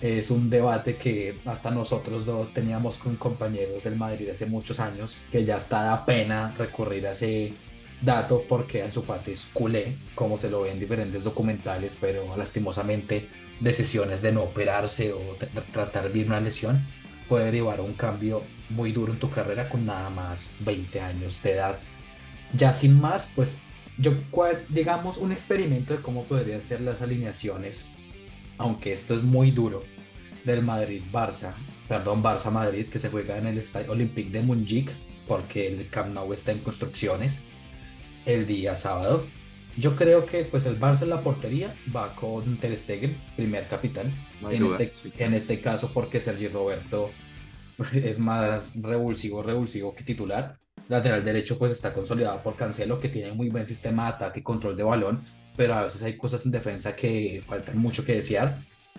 Es 0.00 0.30
un 0.30 0.50
debate 0.50 0.96
que 0.96 1.36
hasta 1.44 1.70
nosotros 1.70 2.26
dos 2.26 2.52
teníamos 2.52 2.98
con 2.98 3.16
compañeros 3.16 3.84
del 3.84 3.96
Madrid 3.96 4.28
hace 4.28 4.46
muchos 4.46 4.80
años, 4.80 5.16
que 5.30 5.44
ya 5.44 5.56
está 5.56 5.84
da 5.84 6.04
pena 6.04 6.54
recurrir 6.58 7.06
a 7.06 7.12
ese 7.12 7.52
dato 8.00 8.44
porque 8.48 8.82
Ansu 8.82 9.02
Fati 9.02 9.32
es 9.32 9.48
culé, 9.52 9.96
como 10.14 10.38
se 10.38 10.50
lo 10.50 10.62
ve 10.62 10.72
en 10.72 10.80
diferentes 10.80 11.24
documentales, 11.24 11.96
pero 12.00 12.36
lastimosamente 12.36 13.28
decisiones 13.60 14.22
de 14.22 14.32
no 14.32 14.42
operarse 14.42 15.12
o 15.12 15.36
tratar 15.72 16.12
bien 16.12 16.28
una 16.28 16.40
lesión 16.40 16.84
puede 17.28 17.46
derivar 17.46 17.78
a 17.80 17.82
un 17.82 17.94
cambio 17.94 18.42
muy 18.68 18.92
duro 18.92 19.12
en 19.12 19.18
tu 19.18 19.30
carrera 19.30 19.68
con 19.68 19.86
nada 19.86 20.10
más 20.10 20.54
20 20.60 21.00
años 21.00 21.42
de 21.42 21.52
edad. 21.52 21.78
Ya 22.52 22.72
sin 22.72 23.00
más, 23.00 23.32
pues 23.34 23.58
yo, 23.98 24.12
digamos, 24.68 25.16
un 25.16 25.32
experimento 25.32 25.94
de 25.94 26.02
cómo 26.02 26.24
podrían 26.24 26.62
ser 26.62 26.80
las 26.82 27.02
alineaciones, 27.02 27.86
aunque 28.58 28.92
esto 28.92 29.14
es 29.14 29.22
muy 29.22 29.50
duro, 29.50 29.82
del 30.44 30.62
Madrid-Barça, 30.62 31.54
perdón, 31.88 32.22
Barça-Madrid, 32.22 32.86
que 32.86 33.00
se 33.00 33.10
juega 33.10 33.36
en 33.36 33.46
el 33.46 33.58
Estadio 33.58 33.90
Olympique 33.92 34.30
de 34.30 34.42
Montjuic, 34.42 34.92
porque 35.26 35.66
el 35.66 35.88
Camp 35.88 36.14
Nou 36.14 36.32
está 36.32 36.52
en 36.52 36.60
construcciones 36.60 37.46
el 38.26 38.46
día 38.46 38.76
sábado. 38.76 39.24
Yo 39.78 39.94
creo 39.94 40.26
que 40.26 40.44
pues 40.44 40.66
el 40.66 40.78
Barça 40.78 41.02
en 41.02 41.10
la 41.10 41.20
portería 41.20 41.74
va 41.94 42.14
con 42.14 42.56
Ter 42.56 42.76
Stegen, 42.76 43.16
primer 43.36 43.66
capitán. 43.68 44.12
en, 44.50 44.66
este, 44.66 44.92
en 45.18 45.34
este 45.34 45.60
caso 45.60 45.90
porque 45.92 46.20
Sergi 46.20 46.48
Roberto 46.48 47.10
es 47.92 48.18
más 48.18 48.80
revulsivo, 48.80 49.42
revulsivo 49.42 49.94
que 49.94 50.04
titular. 50.04 50.58
Lateral 50.88 51.24
derecho 51.24 51.58
pues 51.58 51.72
está 51.72 51.92
consolidado 51.92 52.42
por 52.42 52.56
Cancelo 52.56 52.98
que 52.98 53.08
tiene 53.08 53.32
muy 53.32 53.48
buen 53.48 53.66
sistema 53.66 54.04
de 54.04 54.08
ataque 54.10 54.40
y 54.40 54.42
control 54.42 54.76
de 54.76 54.82
balón, 54.82 55.24
pero 55.56 55.74
a 55.74 55.82
veces 55.82 56.02
hay 56.02 56.16
cosas 56.16 56.44
en 56.46 56.52
defensa 56.52 56.94
que 56.94 57.42
faltan 57.46 57.78
mucho 57.78 58.04
que 58.04 58.14
desear. 58.14 58.58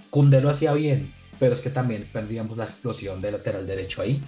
Kunde 0.10 0.42
lo 0.42 0.50
hacía 0.50 0.74
bien, 0.74 1.12
pero 1.40 1.54
es 1.54 1.62
que 1.62 1.70
también 1.70 2.08
perdíamos 2.12 2.58
la 2.58 2.66
explosión 2.66 3.22
de 3.22 3.32
lateral 3.32 3.66
derecho 3.66 4.02
ahí. 4.02 4.22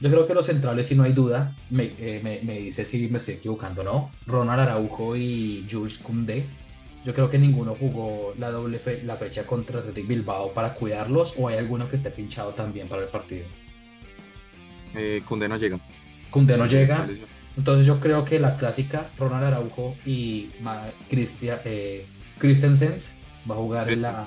Yo 0.00 0.08
creo 0.08 0.26
que 0.26 0.34
los 0.34 0.46
centrales, 0.46 0.86
si 0.86 0.94
no 0.94 1.02
hay 1.02 1.12
duda, 1.12 1.54
me, 1.68 1.92
eh, 1.98 2.20
me, 2.24 2.40
me 2.42 2.58
dice 2.58 2.86
si 2.86 3.08
me 3.08 3.18
estoy 3.18 3.34
equivocando 3.34 3.82
o 3.82 3.84
no. 3.84 4.10
Ronald 4.26 4.60
Araujo 4.60 5.14
y 5.14 5.66
Jules 5.70 5.98
Koundé. 5.98 6.46
Yo 7.04 7.14
creo 7.14 7.28
que 7.30 7.38
ninguno 7.38 7.74
jugó 7.74 8.34
la 8.38 8.50
doble 8.50 8.80
la 9.04 9.16
fecha 9.16 9.46
contra 9.46 9.80
Athletic 9.80 10.06
Bilbao 10.06 10.52
para 10.52 10.74
cuidarlos 10.74 11.34
o 11.38 11.48
hay 11.48 11.56
alguno 11.56 11.88
que 11.88 11.96
esté 11.96 12.10
pinchado 12.10 12.50
también 12.50 12.88
para 12.88 13.02
el 13.02 13.08
partido. 13.08 13.44
Eh, 14.94 15.22
Koundé 15.26 15.48
no 15.48 15.56
llega. 15.56 15.78
Koundé 16.30 16.56
no 16.56 16.66
llega. 16.66 17.06
Entonces 17.56 17.86
yo 17.86 18.00
creo 18.00 18.24
que 18.24 18.38
la 18.38 18.56
clásica 18.56 19.08
Ronald 19.18 19.44
Araujo 19.44 19.96
y 20.06 20.48
Christian, 21.08 21.58
eh, 21.64 22.06
Christensen 22.38 22.94
va 23.50 23.54
a 23.54 23.58
jugar 23.58 23.90
en 23.90 24.02
la 24.02 24.26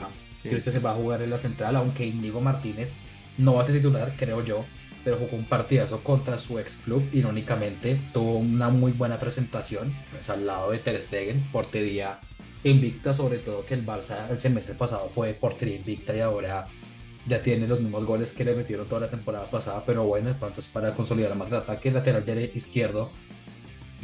va 0.84 0.92
a 0.92 0.96
jugar 0.96 1.22
en 1.22 1.30
la 1.30 1.38
central, 1.38 1.76
aunque 1.78 2.06
Inigo 2.06 2.42
Martínez 2.42 2.94
no 3.38 3.56
va 3.56 3.62
a 3.62 3.66
ser 3.66 3.76
titular, 3.76 4.14
creo 4.18 4.44
yo 4.44 4.66
pero 5.04 5.18
jugó 5.18 5.38
un 5.38 5.46
partidazo 5.46 6.04
contra 6.04 6.40
su 6.40 6.60
ex 6.60 6.78
club. 6.78 7.04
Irónicamente, 7.14 8.00
tuvo 8.14 8.38
una 8.38 8.70
muy 8.70 8.92
buena 8.92 9.20
presentación 9.20 9.94
pues, 10.12 10.30
al 10.30 10.46
lado 10.46 10.72
de 10.72 10.80
Ter 10.80 11.02
Stegen, 11.02 11.44
portería 11.52 12.20
invicta, 12.64 13.14
sobre 13.14 13.40
todo 13.40 13.66
que 13.66 13.74
el 13.74 13.86
Barça 13.86 14.30
el 14.30 14.40
semestre 14.40 14.76
pasado 14.76 15.10
fue 15.14 15.34
portería 15.34 15.76
invicta 15.76 16.16
y 16.16 16.22
ahora 16.22 16.66
ya 17.28 17.42
tiene 17.42 17.68
los 17.68 17.80
mismos 17.80 18.06
goles 18.06 18.34
que 18.34 18.46
le 18.46 18.56
metieron 18.56 18.86
toda 18.88 19.02
la 19.02 19.10
temporada 19.10 19.50
pasada, 19.50 19.84
pero 19.86 20.04
bueno, 20.04 20.30
de 20.30 20.36
pronto 20.36 20.60
es 20.60 20.68
para 20.68 20.94
consolidar 20.94 21.36
más 21.36 21.50
el 21.50 21.58
ataque 21.58 21.92
lateral 21.92 22.26
derecho 22.26 22.58
izquierdo. 22.58 23.12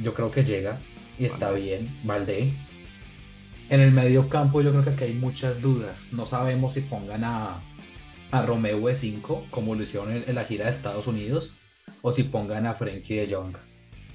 Yo 0.01 0.13
creo 0.13 0.31
que 0.31 0.43
llega 0.43 0.79
y 1.17 1.25
está 1.25 1.51
bien, 1.51 1.89
Valdé. 2.03 2.53
En 3.69 3.81
el 3.81 3.91
medio 3.91 4.29
campo 4.29 4.61
yo 4.61 4.71
creo 4.71 4.83
que 4.83 4.89
aquí 4.91 5.03
hay 5.03 5.13
muchas 5.13 5.61
dudas. 5.61 6.07
No 6.11 6.25
sabemos 6.25 6.73
si 6.73 6.81
pongan 6.81 7.23
a 7.23 7.59
a 8.31 8.45
Romeo 8.45 8.79
E5, 8.81 9.49
como 9.49 9.75
lo 9.75 9.83
hicieron 9.83 10.11
en, 10.11 10.35
la 10.35 10.43
gira 10.45 10.65
de 10.65 10.71
Estados 10.71 11.07
Unidos, 11.07 11.55
o 12.01 12.11
si 12.11 12.23
pongan 12.23 12.65
a 12.65 12.73
Frankie 12.73 13.15
de 13.15 13.33
Jong, 13.33 13.55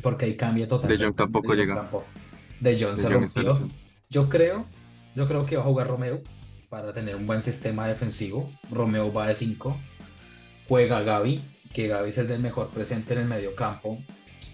porque 0.03 0.27
ahí 0.27 0.37
cambia 0.37 0.69
totalmente. 0.69 1.03
De 1.03 1.07
Jong 1.07 1.17
tampoco 1.17 1.55
llega. 1.55 1.89
De 2.61 2.81
Jong 2.81 2.99
se 2.99 3.09
rompió. 3.09 3.69
Yo 4.11 4.29
creo, 4.29 4.65
yo 5.15 5.27
creo 5.27 5.47
que 5.47 5.57
va 5.57 5.63
a 5.63 5.67
jugar 5.67 5.89
Romeo 5.89 6.23
para 6.69 6.93
tener 6.93 7.17
un 7.17 7.27
buen 7.27 7.43
sistema 7.43 7.87
defensivo. 7.87 8.51
Romeo 8.71 9.13
va 9.13 9.29
de 9.29 9.35
5. 9.35 9.77
Juega 10.69 11.03
Gaby, 11.03 11.43
que 11.73 11.89
Gaby 11.89 12.11
es 12.11 12.19
el 12.19 12.29
del 12.29 12.41
mejor 12.41 12.69
presente 12.69 13.15
en 13.15 13.21
el 13.21 13.27
medio 13.27 13.55
campo, 13.55 13.99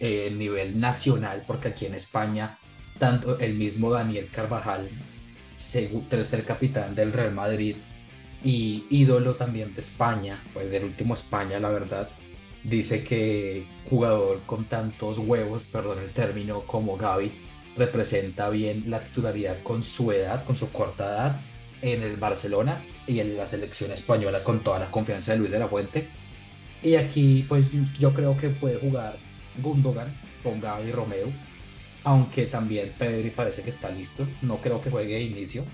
eh, 0.00 0.33
nivel 0.37 0.81
nacional, 0.81 1.45
porque 1.47 1.69
aquí 1.69 1.87
en 1.87 1.95
España, 1.95 2.59
tanto 2.99 3.38
el 3.38 3.55
mismo 3.55 3.90
Daniel 3.90 4.29
Carvajal, 4.33 4.88
tercer 6.09 6.45
capitán 6.45 6.95
del 6.95 7.12
Real 7.12 7.35
Madrid, 7.35 7.76
y 8.42 8.85
ídolo 8.90 9.35
también 9.35 9.75
de 9.75 9.80
España, 9.80 10.42
pues 10.52 10.70
del 10.70 10.85
último 10.85 11.14
España, 11.14 11.59
la 11.61 11.70
verdad. 11.70 12.09
Dice 12.62 13.02
que 13.02 13.66
jugador 13.88 14.40
con 14.47 14.64
tantos 14.64 15.18
huevos, 15.18 15.66
perdón 15.66 15.99
el 16.00 16.11
término, 16.11 16.61
como 16.61 16.97
Gaby, 16.97 17.32
representa 17.76 18.50
bien 18.50 18.85
la 18.88 19.02
titularidad 19.02 19.62
con 19.62 19.82
su 19.82 20.12
edad, 20.12 20.44
con 20.44 20.56
su 20.56 20.70
corta 20.70 21.04
edad, 21.04 21.40
en 21.82 22.02
el 22.02 22.16
Barcelona 22.16 22.82
y 23.06 23.20
en 23.20 23.37
la 23.37 23.47
selección 23.47 23.90
española 23.90 24.44
con 24.44 24.61
toda 24.61 24.78
la 24.78 24.90
confianza 24.90 25.32
de 25.32 25.38
Luis 25.38 25.50
de 25.50 25.59
la 25.59 25.68
Fuente. 25.68 26.09
Y 26.82 26.94
aquí, 26.97 27.44
pues 27.49 27.66
yo 27.99 28.12
creo 28.12 28.37
que 28.37 28.49
puede 28.50 28.76
jugar 28.76 29.16
Gundogan 29.62 30.14
con 30.42 30.61
Gaby 30.61 30.92
Romeo, 30.92 31.28
aunque 32.04 32.47
también 32.47 32.92
Pedri 32.99 33.30
parece 33.30 33.62
que 33.62 33.70
está 33.70 33.90
listo. 33.90 34.26
No 34.42 34.59
creo 34.59 34.80
que 34.80 34.90
juegue 34.90 35.14
de 35.14 35.23
inicio, 35.23 35.64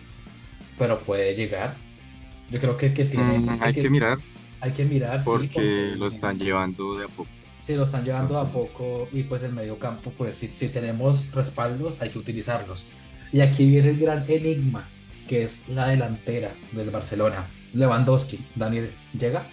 pero 0.79 1.01
puede 1.01 1.35
llegar. 1.35 1.77
Yo 2.51 2.61
creo 2.61 2.77
que, 2.77 2.95
que 2.95 3.05
tiene. 3.05 3.39
Mm, 3.39 3.59
hay, 3.61 3.75
que, 3.75 3.91
mirar. 3.91 4.19
Hay 4.61 4.73
que 4.73 4.85
mirar, 4.85 5.23
porque, 5.25 5.49
sí, 5.49 5.55
porque 5.55 5.95
lo 5.97 6.07
están 6.07 6.39
llevando 6.39 6.97
de 6.97 7.05
a 7.05 7.09
poco. 7.09 7.29
Sí, 7.61 7.75
lo 7.75 7.83
están 7.83 8.05
llevando 8.05 8.35
de 8.35 8.41
a 8.41 8.53
poco 8.53 9.09
y 9.13 9.25
pues 9.25 9.43
el 9.43 9.53
medio 9.53 9.79
campo, 9.79 10.13
pues 10.17 10.37
si, 10.37 10.49
si 10.49 10.69
tenemos 10.69 11.33
respaldos, 11.33 11.95
hay 12.01 12.11
que 12.11 12.19
utilizarlos. 12.19 12.89
Y 13.33 13.41
aquí 13.41 13.69
viene 13.69 13.91
el 13.91 13.99
gran 13.99 14.25
enigma, 14.29 14.89
que 15.29 15.43
es 15.43 15.69
la 15.69 15.89
delantera 15.89 16.53
del 16.73 16.91
Barcelona. 16.91 17.47
Lewandowski, 17.75 18.45
Daniel, 18.55 18.91
¿llega? 19.19 19.45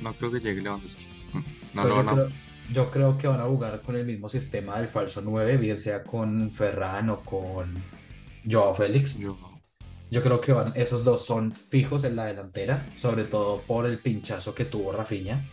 No 0.00 0.12
creo 0.14 0.32
que 0.32 0.40
llegue 0.40 0.60
Lewandowski. 0.60 1.06
No, 1.32 1.42
pues 1.82 1.86
no, 1.86 1.88
yo, 1.88 2.02
no. 2.02 2.12
Creo, 2.12 2.28
yo 2.72 2.90
creo 2.90 3.18
que 3.18 3.26
van 3.28 3.40
a 3.40 3.44
jugar 3.44 3.82
con 3.82 3.96
el 3.96 4.04
mismo 4.04 4.28
sistema 4.28 4.78
del 4.78 4.88
falso 4.88 5.20
9, 5.22 5.56
bien 5.58 5.76
sea 5.76 6.02
con 6.02 6.50
Ferran 6.50 7.10
o 7.10 7.20
con 7.20 7.74
Joao 8.50 8.74
Félix. 8.74 9.18
Yo, 9.18 9.38
yo 10.10 10.22
creo 10.22 10.40
que 10.40 10.54
esos 10.74 11.04
dos 11.04 11.24
son 11.24 11.52
fijos 11.52 12.04
en 12.04 12.16
la 12.16 12.26
delantera, 12.26 12.86
sobre 12.94 13.24
todo 13.24 13.62
por 13.62 13.86
el 13.86 13.98
pinchazo 13.98 14.54
que 14.54 14.64
tuvo 14.64 14.92
Rafinha. 14.92 15.44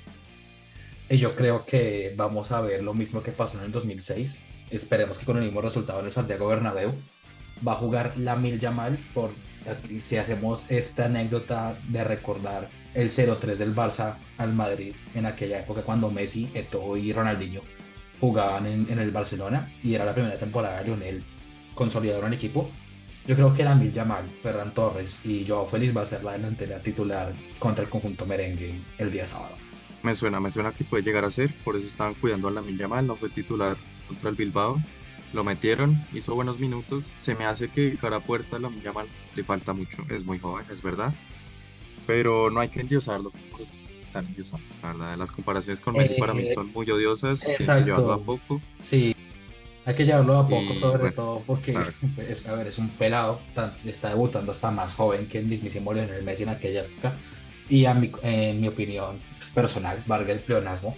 Y 1.09 1.17
yo 1.17 1.35
creo 1.35 1.65
que 1.65 2.13
vamos 2.15 2.51
a 2.51 2.61
ver 2.61 2.83
lo 2.83 2.93
mismo 2.93 3.21
que 3.23 3.31
pasó 3.31 3.57
en 3.57 3.65
el 3.65 3.71
2006. 3.71 4.43
Esperemos 4.69 5.17
que 5.17 5.25
con 5.25 5.37
el 5.37 5.43
mismo 5.43 5.61
resultado 5.61 5.99
en 5.99 6.05
el 6.05 6.11
Santiago 6.11 6.47
Bernabéu. 6.47 6.93
Va 7.67 7.73
a 7.73 7.75
jugar 7.75 8.13
la 8.17 8.35
Mil 8.35 8.59
Yamal 8.59 8.97
por 9.13 9.31
si 9.99 10.17
hacemos 10.17 10.71
esta 10.71 11.05
anécdota 11.05 11.75
de 11.89 12.03
recordar 12.03 12.69
el 12.93 13.09
0-3 13.09 13.55
del 13.55 13.75
Barça 13.75 14.15
al 14.37 14.53
Madrid 14.53 14.95
en 15.13 15.25
aquella 15.25 15.59
época 15.59 15.83
cuando 15.83 16.09
Messi, 16.09 16.49
Eto'o 16.53 16.97
y 16.97 17.13
Ronaldinho 17.13 17.61
jugaban 18.19 18.65
en, 18.65 18.87
en, 18.89 18.99
el 18.99 19.11
Barcelona 19.11 19.71
y 19.83 19.93
era 19.93 20.05
la 20.05 20.13
primera 20.13 20.37
temporada 20.37 20.79
de 20.79 20.85
Lionel 20.85 21.23
consolidado 21.75 22.21
en 22.21 22.27
el 22.27 22.33
equipo 22.33 22.69
yo 23.27 23.35
creo 23.35 23.53
que 23.53 23.63
Mil 23.63 23.93
Yamal, 23.93 24.25
Ferran 24.41 24.73
Torres 24.73 25.25
y 25.25 25.45
Joao 25.47 25.67
Félix 25.67 25.95
va 25.95 26.01
a 26.01 26.05
ser 26.05 26.23
la 26.23 26.33
delantera 26.33 26.79
titular 26.79 27.33
contra 27.59 27.83
el 27.83 27.89
conjunto 27.89 28.25
merengue 28.25 28.73
el 28.97 29.11
día 29.11 29.27
sábado. 29.27 29.55
Me 30.03 30.15
suena, 30.15 30.39
me 30.39 30.49
suena 30.49 30.71
que 30.71 30.83
puede 30.83 31.03
llegar 31.03 31.25
a 31.25 31.31
ser, 31.31 31.53
por 31.63 31.75
eso 31.75 31.87
estaban 31.87 32.15
cuidando 32.15 32.47
a 32.47 32.61
Mil 32.61 32.77
Yamal, 32.77 33.05
no 33.05 33.15
fue 33.15 33.29
titular 33.29 33.77
contra 34.07 34.29
el 34.29 34.35
Bilbao. 34.35 34.81
Lo 35.33 35.45
metieron, 35.45 36.03
hizo 36.11 36.35
buenos 36.35 36.59
minutos. 36.59 37.05
Se 37.19 37.35
me 37.35 37.45
hace 37.45 37.69
que 37.69 37.95
cara 37.95 38.17
a 38.17 38.19
puerta 38.19 38.57
Mil 38.59 38.81
Yamal 38.81 39.07
le 39.35 39.43
falta 39.43 39.73
mucho, 39.73 40.03
es 40.09 40.25
muy 40.25 40.39
joven, 40.39 40.65
es 40.73 40.81
verdad. 40.81 41.13
Pero 42.07 42.49
no 42.49 42.59
hay 42.59 42.69
que 42.69 42.81
endiosarlo, 42.81 43.31
pues, 43.55 43.71
están 44.01 44.25
endiosando, 44.25 44.65
la 44.81 44.91
verdad. 44.91 45.17
Las 45.17 45.31
comparaciones 45.31 45.79
con 45.79 45.95
Messi 45.95 46.15
para 46.15 46.33
mí 46.33 46.41
eh, 46.41 46.53
son 46.53 46.71
muy 46.73 46.89
odiosas, 46.89 47.43
que 47.43 47.63
llevarlo 47.63 48.11
a 48.11 48.19
poco. 48.19 48.59
Sí, 48.81 49.15
hay 49.85 49.95
que 49.95 50.05
llevarlo 50.05 50.37
a 50.37 50.47
poco, 50.47 50.75
sobre 50.75 51.11
todo 51.11 51.41
porque 51.45 51.77
es, 52.29 52.47
a 52.47 52.55
ver, 52.55 52.67
es 52.67 52.77
un 52.77 52.89
pelado, 52.89 53.39
está 53.85 54.09
debutando 54.09 54.51
hasta 54.51 54.71
más 54.71 54.95
joven 54.95 55.27
que 55.27 55.39
el 55.39 55.45
mismísimo 55.45 55.93
Lionel 55.93 56.23
Messi 56.23 56.43
en 56.43 56.49
aquella 56.49 56.81
época. 56.81 57.13
Y 57.69 57.85
a 57.85 57.93
mi, 57.93 58.11
en 58.21 58.59
mi 58.59 58.67
opinión 58.67 59.17
personal, 59.55 60.03
valga 60.05 60.33
el 60.33 60.39
pleonasmo, 60.39 60.95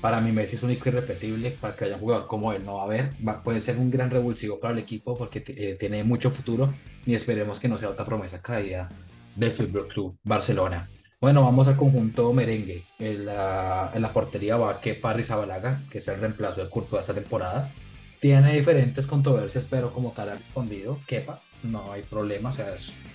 para 0.00 0.20
mí 0.20 0.32
Messi 0.32 0.56
es 0.56 0.62
único 0.62 0.88
y 0.88 0.92
irrepetible. 0.92 1.50
Para 1.52 1.76
que 1.76 1.84
haya 1.84 1.94
un 1.96 2.00
jugador 2.00 2.26
como 2.26 2.52
él 2.52 2.64
no 2.64 2.76
va 2.76 2.82
a 2.82 2.84
haber, 2.86 3.10
puede 3.44 3.60
ser 3.60 3.76
un 3.76 3.90
gran 3.90 4.10
revulsivo 4.10 4.58
para 4.58 4.72
el 4.72 4.80
equipo 4.80 5.14
porque 5.14 5.44
eh, 5.46 5.76
tiene 5.78 6.04
mucho 6.04 6.30
futuro 6.30 6.72
y 7.04 7.14
esperemos 7.14 7.60
que 7.60 7.68
no 7.68 7.76
sea 7.76 7.90
otra 7.90 8.04
promesa 8.04 8.40
caída 8.40 8.88
del 9.36 9.52
Fútbol 9.52 9.88
Club 9.88 10.16
Barcelona. 10.24 10.88
Bueno, 11.20 11.42
vamos 11.42 11.68
al 11.68 11.76
conjunto 11.76 12.32
merengue. 12.32 12.82
En 12.98 13.26
la, 13.26 13.90
en 13.94 14.00
la 14.00 14.12
portería 14.12 14.56
va 14.56 14.80
Kepa 14.80 15.12
Rizabalaga, 15.12 15.80
que 15.90 15.98
es 15.98 16.08
el 16.08 16.18
reemplazo 16.18 16.64
de 16.64 16.70
Courtois 16.70 17.02
esta 17.02 17.12
temporada 17.14 17.70
tiene 18.20 18.54
diferentes 18.54 19.06
controversias, 19.06 19.66
pero 19.68 19.92
como 19.92 20.12
tal 20.12 20.28
ha 20.28 20.36
respondido, 20.36 21.00
quepa, 21.06 21.40
no 21.62 21.90
hay 21.90 22.02
problema, 22.02 22.50
o 22.50 22.52
sea, 22.52 22.74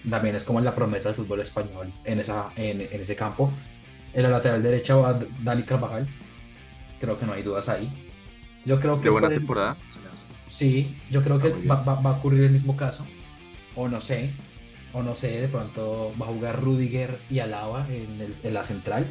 también 0.09 0.35
es 0.35 0.43
como 0.43 0.59
la 0.61 0.75
promesa 0.75 1.09
del 1.09 1.15
fútbol 1.15 1.41
español 1.41 1.91
en, 2.03 2.19
esa, 2.19 2.51
en, 2.55 2.81
ese 2.81 3.15
campo. 3.15 3.51
En 4.13 4.23
la 4.23 4.29
lateral 4.29 4.63
derecha 4.63 4.95
va 4.95 5.19
Dani 5.43 5.63
Carvajal, 5.63 6.07
creo 6.99 7.19
que 7.19 7.25
no 7.25 7.33
hay 7.33 7.43
dudas 7.43 7.69
ahí. 7.69 7.89
Yo 8.65 8.79
creo 8.79 8.97
que... 8.97 9.05
De 9.05 9.09
buena 9.11 9.29
temporada. 9.29 9.77
Sí, 10.47 10.97
yo 11.11 11.23
creo 11.23 11.39
que 11.39 11.49
va, 11.67 11.81
va, 11.83 12.09
a 12.09 12.13
ocurrir 12.13 12.43
el 12.43 12.51
mismo 12.51 12.75
caso, 12.75 13.05
o 13.75 13.87
no 13.87 14.01
sé, 14.01 14.31
o 14.93 15.03
no 15.03 15.13
sé, 15.13 15.41
de 15.41 15.47
pronto 15.47 16.13
va 16.19 16.25
a 16.25 16.29
jugar 16.29 16.61
Rudiger 16.61 17.19
y 17.29 17.39
Alaba 17.39 17.85
en, 17.89 18.21
el, 18.21 18.35
en 18.43 18.53
la 18.53 18.63
central 18.63 19.07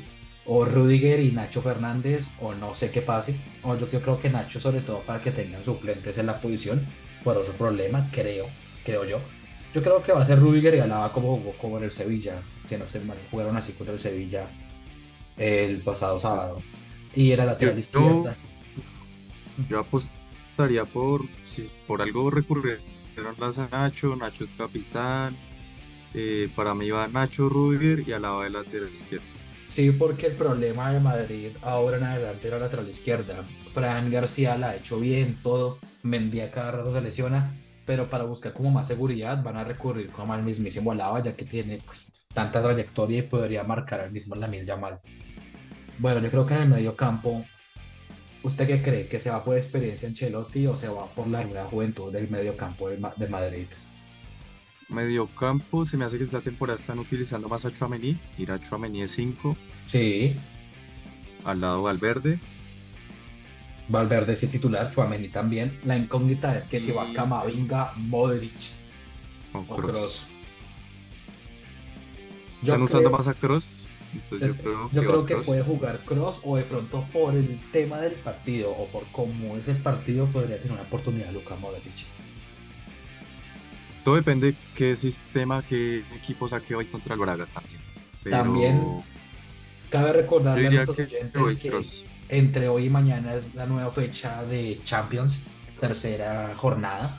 o 0.47 0.65
Rudiger 0.65 1.21
y 1.21 1.33
Nacho 1.33 1.63
Fernández, 1.63 2.29
o 2.41 2.55
no 2.55 2.75
sé 2.75 2.91
qué 2.91 3.01
pase. 3.01 3.37
O 3.63 3.77
yo 3.77 3.89
creo 3.89 4.21
que 4.21 4.31
Nacho, 4.31 4.61
sobre 4.61 4.81
todo 4.81 5.01
para 5.01 5.21
que 5.21 5.31
tengan 5.31 5.65
suplentes 5.65 6.19
en 6.19 6.27
la 6.27 6.41
posición, 6.41 6.87
por 7.23 7.37
otro 7.37 7.55
problema, 7.55 8.09
creo, 8.13 8.47
creo 8.85 9.05
yo. 9.05 9.19
Yo 9.75 9.83
creo 9.83 10.03
que 10.03 10.13
va 10.13 10.23
a 10.23 10.27
ser 10.27 10.39
Rudiger 10.39 10.75
y 10.75 10.81
Alaba 10.81 11.13
como 11.13 11.37
jugó 11.37 11.53
como 11.53 11.79
en 11.79 11.85
el 11.85 11.91
Sevilla, 11.91 12.41
si 12.69 12.77
no 12.77 12.85
estoy 12.85 13.01
mal, 13.01 13.17
jugaron 13.31 13.57
así 13.57 13.73
contra 13.73 13.95
el 13.95 14.01
Sevilla 14.01 14.47
el 15.37 15.79
pasado 15.79 16.19
sábado. 16.19 16.63
Y 17.15 17.33
era 17.33 17.45
lateral 17.45 17.79
izquierda. 17.79 18.37
Yo 19.69 19.79
apostaría 19.79 20.85
por, 20.85 21.23
si 21.45 21.71
por 21.87 22.03
algo 22.03 22.31
recurrieron 22.31 22.83
a 23.17 23.69
Nacho, 23.71 24.15
Nacho 24.17 24.45
es 24.45 24.51
capitán, 24.57 25.37
eh, 26.13 26.49
para 26.55 26.75
mí 26.75 26.91
va 26.91 27.09
Nacho 27.09 27.49
Rudiger 27.49 28.07
y 28.07 28.13
Alaba 28.13 28.45
de 28.45 28.51
lateral 28.51 28.93
izquierda. 28.93 29.25
Sí, 29.69 29.91
porque 29.91 30.27
el 30.27 30.35
problema 30.35 30.93
de 30.93 31.01
Madrid 31.01 31.49
ahora 31.63 31.97
en 31.97 32.05
adelante 32.05 32.49
era 32.49 32.59
lateral 32.59 32.89
izquierda. 32.89 33.45
Fran 33.71 34.11
García 34.11 34.57
la 34.57 34.71
ha 34.71 34.77
hecho 34.77 35.01
bien, 35.01 35.37
todo. 35.43 35.79
Mendía 36.03 36.51
cada 36.51 36.71
rato 36.71 36.95
se 36.95 37.01
lesiona, 37.01 37.55
pero 37.85 38.09
para 38.09 38.25
buscar 38.25 38.53
como 38.53 38.71
más 38.71 38.87
seguridad 38.87 39.43
van 39.43 39.57
a 39.57 39.65
recurrir 39.65 40.11
como 40.11 40.33
al 40.33 40.43
mismísimo 40.43 40.93
Alaba, 40.93 41.23
ya 41.23 41.35
que 41.35 41.45
tiene 41.45 41.79
pues 41.85 42.15
tanta 42.33 42.63
trayectoria 42.63 43.19
y 43.19 43.23
podría 43.23 43.65
marcar 43.65 44.01
al 44.01 44.13
mismo 44.13 44.35
Lamil 44.35 44.67
Yamal. 44.67 45.01
Bueno, 45.99 46.21
yo 46.21 46.31
creo 46.31 46.47
que 46.47 46.55
en 46.55 46.63
el 46.63 46.69
medio 46.69 46.95
campo, 46.95 47.45
¿usted 48.43 48.67
qué 48.67 48.83
cree? 48.83 49.09
¿Que 49.09 49.21
se 49.21 49.31
va 49.31 49.43
por 49.43 49.57
experiencia 49.57 50.09
en 50.09 50.15
Chelotti 50.15 50.67
o 50.67 50.77
se 50.77 50.89
va 50.89 51.07
por 51.07 51.27
la 51.29 51.43
nueva 51.45 51.65
juventud 51.65 52.13
del 52.13 52.29
medio 52.29 52.57
campo 52.57 52.89
de 52.89 53.29
Madrid? 53.29 53.67
Mediocampo, 54.89 55.85
se 55.85 55.97
me 55.97 56.05
hace 56.05 56.19
que 56.19 56.25
esta 56.25 56.41
temporada 56.41 56.79
están 56.79 56.99
utilizando 56.99 57.49
más 57.49 57.65
a 57.65 57.73
Chouameni. 57.73 58.19
Mira, 58.39 58.61
Chouameni 58.61 59.03
es 59.03 59.13
5. 59.13 59.57
Sí. 59.87 60.37
Al 61.45 61.61
lado 61.61 61.83
Valverde. 61.83 62.39
Valverde 63.89 64.37
sí 64.37 64.49
titular, 64.49 64.93
Chouameni 64.95 65.29
también. 65.29 65.79
La 65.85 65.97
incógnita 65.97 66.57
es 66.57 66.65
que 66.65 66.81
si 66.81 66.93
va 66.93 67.13
Camavinga, 67.13 67.93
Modric 67.97 68.53
o, 69.53 69.63
Kroos. 69.63 70.27
¿Están 72.59 72.83
usando 72.83 73.11
más 73.11 73.27
a 73.29 73.35
Kroos? 73.35 73.69
yo 74.31 75.03
creo, 75.03 75.27
que, 75.27 75.37
puede 75.37 75.63
jugar 75.63 75.99
Cross 76.05 76.41
o 76.45 76.57
de 76.57 76.63
pronto 76.63 77.05
por 77.13 77.35
el 77.35 77.59
tema 77.73 78.01
del 78.01 78.13
partido 78.13 78.71
o 78.71 78.87
por 78.87 79.05
cómo 79.11 79.57
es 79.57 79.67
el 79.69 79.79
partido 79.79 80.27
podría 80.27 80.57
tener 80.59 80.73
una 80.73 80.83
oportunidad 80.83 81.33
Luka 81.33 81.57
Modric. 81.57 82.07
Todo 84.05 84.17
depende 84.17 84.49
de 84.49 84.57
qué 84.77 84.97
sistema, 84.97 85.63
qué 85.67 86.05
equipo 86.15 86.47
saque 86.47 86.75
hoy 86.75 86.85
contra 86.87 87.15
el 87.15 87.21
Braga 87.21 87.47
también. 87.47 87.81
También 88.31 88.83
cabe 89.89 90.13
recordarle 90.13 90.67
a 90.67 90.71
nuestros 90.71 90.99
oyentes 90.99 91.59
que 91.59 91.73
entre 92.29 92.69
hoy 92.69 92.87
y 92.87 92.91
mañana 92.91 93.35
es 93.35 93.55
la 93.55 93.65
nueva 93.67 93.91
fecha 93.91 94.45
de 94.45 94.81
Champions, 94.85 95.41
tercera 95.81 96.55
jornada. 96.57 97.19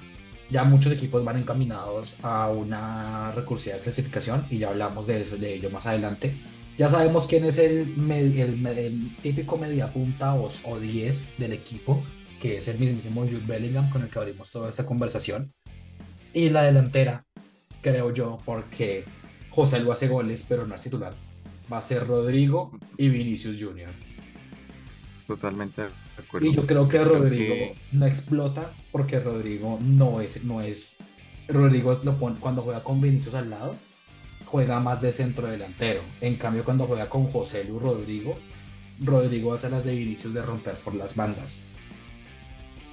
Ya 0.51 0.63
muchos 0.63 0.91
equipos 0.91 1.23
van 1.25 1.37
encaminados 1.37 2.17
a 2.21 2.49
una 2.49 3.31
recursiva 3.31 3.77
de 3.77 3.81
clasificación 3.81 4.45
y 4.51 4.59
ya 4.59 4.69
hablamos 4.69 5.07
de 5.07 5.21
eso, 5.21 5.37
de 5.37 5.55
ello 5.55 5.71
más 5.71 5.87
adelante. 5.87 6.37
Ya 6.77 6.89
sabemos 6.89 7.25
quién 7.25 7.45
es 7.45 7.57
el, 7.57 7.95
el, 8.11 9.15
típico 9.23 9.57
mediapunta 9.57 10.35
o, 10.35 10.51
o 10.65 10.79
10 10.79 11.37
del 11.37 11.53
equipo, 11.53 12.03
que 12.39 12.57
es 12.57 12.67
el 12.67 12.77
mismísimo 12.77 13.21
Jude 13.21 13.41
Bellingham 13.47 13.89
con 13.89 14.03
el 14.03 14.09
que 14.09 14.19
abrimos 14.19 14.51
toda 14.51 14.69
esta 14.69 14.85
conversación. 14.85 15.54
Y 16.35 16.49
la 16.49 16.63
delantera, 16.63 17.25
creo 17.81 18.13
yo, 18.13 18.39
porque 18.43 19.05
José 19.49 19.79
lo 19.79 19.93
hace 19.93 20.09
goles, 20.09 20.45
pero 20.47 20.67
no 20.67 20.75
es 20.75 20.81
titular. 20.81 21.13
Va 21.71 21.77
a 21.77 21.81
ser 21.81 22.05
Rodrigo 22.05 22.77
y 22.97 23.07
Vinicius 23.07 23.55
Junior. 23.57 23.89
Totalmente 25.27 25.83
de 25.83 25.87
acuerdo. 26.21 26.45
Y 26.45 26.53
yo 26.53 26.67
creo 26.67 26.89
que 26.89 27.01
Rodrigo 27.01 27.55
no 27.93 28.05
explota 28.05 28.69
porque 28.91 29.21
Rodrigo 29.21 29.79
no 29.81 30.19
es, 30.19 30.43
no 30.43 30.61
es. 30.61 30.97
Rodrigo 31.47 31.93
es 31.93 32.03
lo 32.03 32.17
cuando 32.17 32.63
juega 32.63 32.83
con 32.83 32.99
Vinicius 32.99 33.35
al 33.35 33.49
lado, 33.49 33.73
juega 34.45 34.81
más 34.81 35.01
de 35.01 35.13
centro 35.13 35.47
delantero. 35.47 36.01
En 36.19 36.35
cambio, 36.35 36.65
cuando 36.65 36.85
juega 36.85 37.07
con 37.07 37.27
José 37.27 37.63
Luis 37.63 37.81
Rodrigo, 37.81 38.37
Rodrigo 38.99 39.53
hace 39.53 39.69
las 39.69 39.85
de 39.85 39.95
Vinicius 39.95 40.33
de 40.33 40.41
romper 40.41 40.75
por 40.79 40.95
las 40.95 41.15
bandas. 41.15 41.61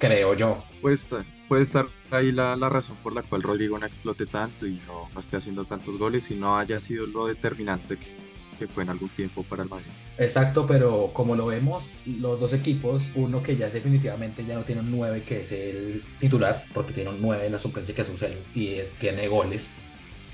Creo 0.03 0.35
yo. 0.35 0.61
Puede 0.81 0.97
estar, 0.97 1.25
puede 1.47 1.63
estar 1.63 1.87
ahí 2.11 2.33
la, 2.33 2.57
razón 2.57 2.97
por 3.05 3.13
la 3.13 3.23
cual 3.23 3.41
Rodrigo 3.41 3.79
no 3.79 3.87
explote 3.87 4.27
tanto 4.27 4.67
y 4.67 4.81
no, 4.85 5.09
esté 5.17 5.37
haciendo 5.37 5.65
tantos 5.65 5.97
goles 5.97 6.29
y 6.33 6.35
no 6.35 6.59
haya 6.59 6.81
sido 6.81 7.07
lo 7.07 7.29
determinante 7.29 7.97
que, 7.97 8.67
fue 8.67 8.83
en 8.83 8.91
algún 8.91 9.09
tiempo 9.11 9.45
para 9.45 9.63
el 9.63 9.69
Madrid. 9.69 9.87
Exacto, 10.19 10.67
pero 10.67 11.11
como 11.13 11.37
lo 11.37 11.47
vemos, 11.47 11.93
los 12.05 12.41
dos 12.41 12.53
equipos, 12.53 13.11
uno 13.15 13.45
que 13.45 13.57
ya 13.57 13.69
es 13.69 13.75
definitivamente 13.75 14.45
ya 14.45 14.57
no 14.57 14.63
tiene 14.63 14.81
un 14.81 14.91
9 14.91 15.23
que 15.23 15.43
es 15.43 15.53
el 15.53 16.03
titular, 16.19 16.65
porque 16.75 16.93
tiene 16.93 17.11
un 17.11 17.23
9 17.23 17.47
en 17.47 17.53
la 17.53 17.61
suplencia 17.61 17.95
que 17.95 18.03
es 18.03 18.09
un 18.09 18.19
cero 18.19 18.39
y 18.57 18.79
tiene 18.99 19.29
goles. 19.29 19.71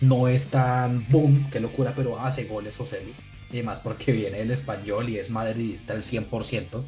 No 0.01 0.29
es 0.29 0.49
tan 0.49 1.07
boom, 1.11 1.51
qué 1.51 1.61
locura, 1.61 1.93
pero 1.95 2.19
hace 2.19 2.45
goles 2.45 2.77
José 2.77 3.03
Y 3.53 3.63
más 3.63 3.81
porque 3.81 4.13
viene 4.13 4.41
el 4.41 4.51
español 4.51 5.11
y 5.11 5.19
es 5.19 5.31
madridista 5.31 5.93
al 5.93 6.03
100%. 6.03 6.85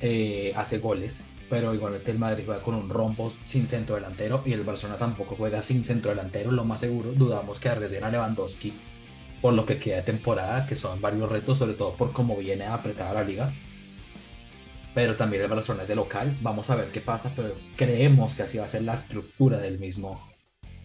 Eh, 0.00 0.52
hace 0.56 0.78
goles 0.78 1.24
pero 1.48 1.74
igualmente 1.74 2.10
el 2.10 2.18
Madrid 2.18 2.44
juega 2.46 2.62
con 2.62 2.74
un 2.74 2.88
rombo 2.88 3.32
sin 3.44 3.66
centro 3.66 3.94
delantero 3.96 4.42
y 4.46 4.52
el 4.52 4.64
Barcelona 4.64 4.98
tampoco 4.98 5.36
juega 5.36 5.60
sin 5.60 5.84
centro 5.84 6.10
delantero, 6.10 6.50
lo 6.50 6.64
más 6.64 6.80
seguro. 6.80 7.12
Dudamos 7.12 7.60
que 7.60 7.68
arriesguen 7.68 8.04
a 8.04 8.10
Lewandowski 8.10 8.72
por 9.42 9.52
lo 9.54 9.66
que 9.66 9.78
queda 9.78 9.96
de 9.96 10.02
temporada, 10.02 10.66
que 10.66 10.76
son 10.76 11.00
varios 11.00 11.28
retos, 11.28 11.58
sobre 11.58 11.74
todo 11.74 11.94
por 11.96 12.12
cómo 12.12 12.36
viene 12.36 12.64
apretada 12.64 13.12
la 13.12 13.24
liga. 13.24 13.52
Pero 14.94 15.16
también 15.16 15.42
el 15.42 15.48
Barcelona 15.48 15.82
es 15.82 15.88
de 15.88 15.96
local, 15.96 16.36
vamos 16.42 16.70
a 16.70 16.76
ver 16.76 16.88
qué 16.88 17.00
pasa, 17.00 17.32
pero 17.34 17.54
creemos 17.76 18.34
que 18.34 18.44
así 18.44 18.58
va 18.58 18.64
a 18.64 18.68
ser 18.68 18.82
la 18.82 18.94
estructura 18.94 19.58
del 19.58 19.78
mismo 19.78 20.30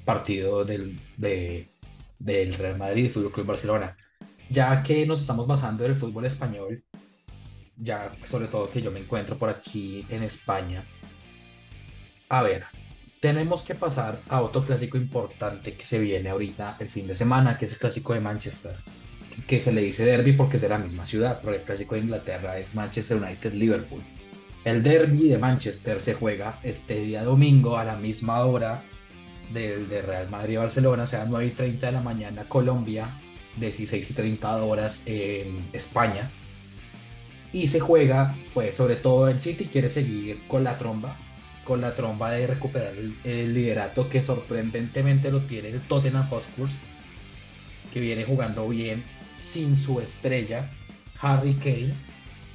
partido 0.06 0.65
del, 0.65 1.00
del 1.17 2.54
Real 2.54 2.78
Madrid 2.78 3.06
y 3.06 3.10
Fútbol 3.10 3.32
Club 3.32 3.48
Barcelona. 3.48 3.98
Ya 4.50 4.82
que 4.82 5.06
nos 5.06 5.22
estamos 5.22 5.46
basando 5.46 5.84
en 5.84 5.91
el 5.91 5.98
fútbol 5.98 6.26
español, 6.26 6.84
ya 7.78 8.12
sobre 8.26 8.48
todo 8.48 8.70
que 8.70 8.82
yo 8.82 8.92
me 8.92 9.00
encuentro 9.00 9.38
por 9.38 9.50
aquí 9.50 10.06
en 10.10 10.24
España. 10.24 10.84
A 12.30 12.42
ver, 12.42 12.66
tenemos 13.20 13.63
que 13.63 13.76
pasar 13.76 14.20
a 14.30 14.42
otro 14.42 14.63
clásico 14.63 14.98
importante 14.98 15.74
que 15.74 15.86
se 15.86 16.00
viene 16.00 16.30
ahorita 16.30 16.78
el 16.80 16.90
fin 16.90 17.08
de 17.08 17.16
semana, 17.16 17.58
que 17.58 17.66
es 17.66 17.74
el 17.74 17.80
clásico 17.80 18.13
de 18.13 18.20
Manchester, 18.20 18.76
que 19.48 19.60
se 19.60 19.72
le 19.72 19.82
dice 19.82 20.06
derby 20.06 20.34
porque 20.34 20.58
es 20.58 20.62
de 20.62 20.70
la 20.70 20.80
misma 20.80 21.06
ciudad, 21.06 21.40
pero 21.42 21.56
el 21.56 21.62
clásico 21.62 21.96
de 21.96 22.02
Inglaterra 22.02 22.58
es 22.58 22.76
Manchester 22.76 23.18
United-Liverpool. 23.18 24.02
El 24.66 24.84
derby 24.84 25.30
de 25.30 25.38
Manchester 25.38 26.02
se 26.02 26.16
juega 26.16 26.60
este 26.63 27.00
día 27.00 27.24
domingo 27.24 27.78
a 27.78 27.86
la 27.86 27.96
misma 27.96 28.44
hora 28.46 28.82
del 29.54 29.88
de 29.88 30.02
Real 30.02 30.30
Madrid-Barcelona, 30.30 31.04
o 31.04 31.08
sea, 31.08 31.26
9 31.26 31.46
y 31.46 31.52
30 31.52 31.86
de 31.86 31.92
la 31.94 32.02
mañana 32.02 32.44
Colombia, 32.50 33.10
16 33.56 34.12
y 34.12 34.13
30 34.13 34.58
horas 34.58 35.04
en 35.06 35.63
España 35.72 36.30
y 37.54 37.68
se 37.68 37.80
juega, 37.80 38.36
pues 38.54 38.76
sobre 38.76 38.96
todo 38.96 39.28
el 39.28 39.40
City 39.40 39.66
quiere 39.66 39.90
seguir 39.90 40.38
con 40.48 40.64
la 40.64 40.78
tromba, 40.78 41.16
con 41.64 41.82
la 41.82 41.96
tromba 41.96 42.32
de 42.32 42.48
recuperar 42.48 42.94
el, 43.24 43.54
liderato 43.54 44.10
que 44.10 44.22
sorprendentemente 44.22 45.32
lo 45.32 45.42
tiene 45.42 45.70
el 45.70 45.82
Tottenham 45.82 46.28
Hotspur, 46.30 46.70
que 47.94 48.00
viene 48.00 48.26
jugando 48.26 48.68
bien 48.68 49.04
sin 49.38 49.76
su 49.78 50.00
estrella, 50.00 50.70
Harry 51.22 51.54
Kane. 51.56 51.94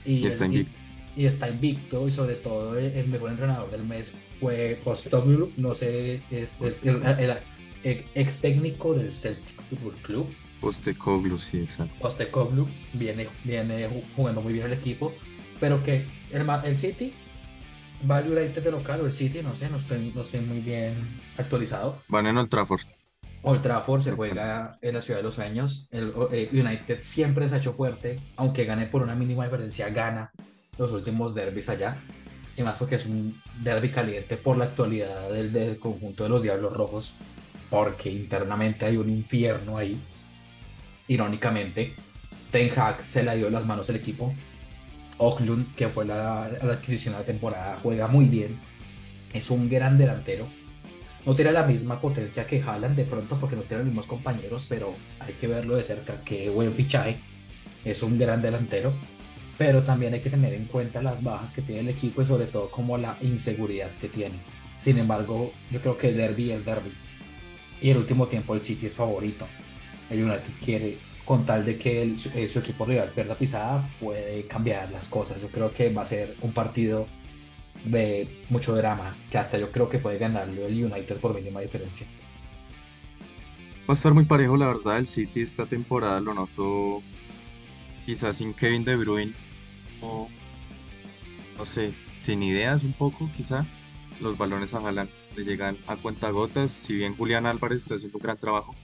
Y, 0.04 0.26
está 0.26 0.46
invicto. 0.46 0.78
Y, 1.16 1.26
está 1.26 1.48
invicto, 1.48 2.08
y 2.08 2.10
sobre 2.10 2.34
todo 2.36 2.78
el, 2.78 3.08
mejor 3.08 3.30
entrenador 3.30 3.70
del 3.70 3.84
mes 3.84 4.14
fue 4.40 4.78
Postoglou, 4.84 5.50
no 5.56 5.74
sé, 5.74 6.20
es 6.30 6.58
el, 6.82 7.36
ex 7.84 8.40
técnico 8.40 8.94
del 8.94 9.12
Celtic 9.12 9.60
Football 9.68 9.96
Club 10.02 10.41
Postecoglu, 10.62 11.38
sí, 11.38 11.60
exacto. 11.60 11.92
Postecoglu 12.00 12.68
viene, 12.92 13.28
viene 13.42 13.88
jugando 14.14 14.40
muy 14.40 14.52
bien 14.52 14.66
el 14.66 14.72
equipo, 14.72 15.12
pero 15.58 15.82
que 15.82 16.06
el, 16.30 16.48
el 16.64 16.78
City 16.78 17.12
va 18.08 18.18
a 18.18 18.20
United 18.22 18.62
de 18.62 18.70
local 18.70 19.00
o 19.00 19.06
el 19.06 19.12
City, 19.12 19.42
no 19.42 19.56
sé, 19.56 19.68
no 19.68 19.78
estoy, 19.78 20.12
no 20.14 20.22
estoy 20.22 20.40
muy 20.40 20.60
bien 20.60 20.94
actualizado. 21.36 22.00
Van 22.06 22.26
en 22.28 22.36
Old 22.36 22.48
Trafford. 22.48 22.82
Old 23.42 23.60
Trafford 23.60 24.02
se 24.02 24.12
juega 24.12 24.78
en 24.80 24.94
la 24.94 25.02
ciudad 25.02 25.18
de 25.18 25.24
los 25.24 25.34
sueños. 25.34 25.88
El 25.90 26.14
eh, 26.30 26.48
United 26.52 27.00
siempre 27.02 27.48
se 27.48 27.56
ha 27.56 27.58
hecho 27.58 27.72
fuerte, 27.72 28.20
aunque 28.36 28.64
gane 28.64 28.86
por 28.86 29.02
una 29.02 29.16
mínima 29.16 29.44
diferencia, 29.44 29.88
gana 29.88 30.30
los 30.78 30.92
últimos 30.92 31.34
derbis 31.34 31.68
allá. 31.68 31.96
Y 32.56 32.62
más 32.62 32.76
porque 32.76 32.96
es 32.96 33.06
un 33.06 33.36
derby 33.62 33.88
caliente 33.88 34.36
por 34.36 34.56
la 34.56 34.66
actualidad 34.66 35.28
del, 35.32 35.52
del 35.52 35.80
conjunto 35.80 36.22
de 36.22 36.30
los 36.30 36.44
Diablos 36.44 36.72
Rojos, 36.72 37.16
porque 37.68 38.12
internamente 38.12 38.84
hay 38.84 38.96
un 38.96 39.10
infierno 39.10 39.76
ahí 39.76 39.98
irónicamente, 41.08 41.94
Ten 42.52 42.70
Hag 42.78 43.02
se 43.04 43.22
la 43.22 43.34
dio 43.34 43.48
las 43.48 43.64
manos 43.64 43.88
al 43.88 43.96
equipo. 43.96 44.34
Oklund, 45.16 45.74
que 45.74 45.88
fue 45.88 46.04
la, 46.04 46.44
adquisición 46.44 47.14
de 47.14 47.20
la 47.20 47.26
temporada, 47.26 47.78
juega 47.82 48.08
muy 48.08 48.26
bien. 48.26 48.58
Es 49.32 49.50
un 49.50 49.68
gran 49.70 49.96
delantero. 49.96 50.46
No 51.24 51.34
tiene 51.34 51.52
la 51.52 51.62
misma 51.62 52.00
potencia 52.00 52.46
que 52.46 52.60
Haaland 52.60 52.96
de 52.96 53.04
pronto 53.04 53.38
porque 53.38 53.56
no 53.56 53.62
tiene 53.62 53.78
los 53.78 53.86
mismos 53.86 54.06
compañeros, 54.06 54.66
pero 54.68 54.94
hay 55.20 55.32
que 55.34 55.46
verlo 55.46 55.76
de 55.76 55.84
cerca. 55.84 56.20
Qué 56.24 56.50
buen 56.50 56.74
fichaje. 56.74 57.16
es 57.84 58.02
un 58.02 58.18
gran 58.18 58.42
delantero, 58.42 58.92
pero 59.56 59.82
también 59.82 60.12
hay 60.12 60.20
que 60.20 60.30
tener 60.30 60.52
en 60.52 60.66
cuenta 60.66 61.00
las 61.00 61.22
bajas 61.22 61.52
que 61.52 61.62
tiene 61.62 61.80
el 61.80 61.88
equipo 61.88 62.22
y 62.22 62.26
sobre 62.26 62.46
todo 62.46 62.70
como 62.70 62.98
la 62.98 63.16
inseguridad 63.22 63.90
que 64.00 64.08
tiene. 64.08 64.34
Sin 64.78 64.98
embargo, 64.98 65.52
yo 65.70 65.80
creo 65.80 65.96
que 65.96 66.08
el 66.10 66.16
derby 66.16 66.50
es 66.50 66.64
derby. 66.64 66.92
Y 67.80 67.90
el 67.90 67.98
último 67.98 68.26
tiempo 68.26 68.54
el 68.54 68.62
City 68.62 68.86
es 68.86 68.94
favorito. 68.94 69.46
El 70.12 70.24
United 70.24 70.52
quiere, 70.64 70.98
con 71.24 71.46
tal 71.46 71.64
de 71.64 71.78
que 71.78 72.14
eh, 72.34 72.48
su 72.48 72.58
equipo 72.58 72.84
rival 72.84 73.10
pierda 73.14 73.34
pisada, 73.34 73.88
puede 74.00 74.46
cambiar 74.46 74.90
las 74.90 75.08
cosas. 75.08 75.40
Yo 75.40 75.48
creo 75.48 75.72
que 75.72 75.92
va 75.92 76.02
a 76.02 76.06
ser 76.06 76.36
un 76.42 76.52
partido 76.52 77.06
de 77.84 78.42
mucho 78.48 78.74
drama, 78.76 79.16
que 79.30 79.38
hasta 79.38 79.58
yo 79.58 79.70
creo 79.70 79.88
que 79.88 79.98
puede 79.98 80.18
ganarlo 80.18 80.66
el 80.66 80.84
United 80.84 81.16
por 81.16 81.34
mínima 81.34 81.60
diferencia. 81.60 82.06
Va 83.88 83.88
a 83.88 83.92
estar 83.94 84.14
muy 84.14 84.24
parejo, 84.24 84.56
la 84.56 84.68
verdad. 84.68 84.98
El 84.98 85.06
City 85.06 85.40
esta 85.40 85.66
temporada 85.66 86.20
lo 86.20 86.34
noto 86.34 87.02
quizás 88.06 88.36
sin 88.36 88.54
Kevin 88.54 88.84
De 88.84 88.96
Bruyne 88.96 89.32
o 90.00 90.28
no 91.58 91.64
sé, 91.64 91.92
sin 92.18 92.42
ideas 92.42 92.82
un 92.82 92.92
poco, 92.92 93.30
quizá. 93.36 93.66
Los 94.20 94.38
balones 94.38 94.72
a 94.74 94.92
le 94.92 95.44
llegan 95.44 95.76
a 95.86 95.96
cuentagotas. 95.96 96.70
Si 96.70 96.94
bien 96.94 97.16
Julián 97.16 97.46
Álvarez 97.46 97.82
está 97.82 97.94
haciendo 97.94 98.18
un 98.18 98.22
gran 98.22 98.36
trabajo, 98.36 98.74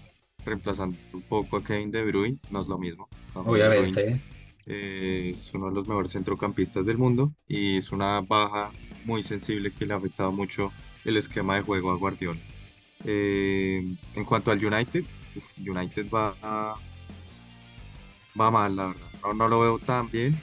reemplazando 0.44 0.96
un 1.12 1.22
poco 1.22 1.57
a 1.57 1.64
Kevin 1.64 1.90
De 1.90 2.05
Bruyne, 2.05 2.38
no 2.51 2.61
es 2.61 2.68
lo 2.68 2.79
mismo. 2.79 3.09
Obviamente. 3.35 4.20
Eh, 4.66 5.31
es 5.33 5.53
uno 5.55 5.68
de 5.68 5.74
los 5.74 5.88
mejores 5.88 6.12
centrocampistas 6.12 6.85
del 6.85 6.98
mundo 6.98 7.33
y 7.46 7.79
es 7.79 7.90
una 7.90 8.20
baja 8.20 8.70
muy 9.07 9.22
sensible 9.22 9.70
que 9.70 9.87
le 9.87 9.94
ha 9.94 9.96
afectado 9.96 10.31
mucho 10.31 10.72
el 11.07 11.16
esquema 11.16 11.57
de 11.57 11.62
juego 11.62 11.90
a 11.90 11.96
Guardiola. 11.96 12.40
Eh, 13.05 13.96
en 14.14 14.24
cuanto 14.24 14.51
al 14.51 14.64
United, 14.64 15.05
United 15.59 16.11
va, 16.11 16.35
va 18.38 18.51
mal, 18.51 18.77
la 18.77 18.87
verdad. 18.88 19.35
No, 19.35 19.48
lo 19.48 19.61
veo 19.61 19.79
tan 19.79 20.11
bien. 20.11 20.38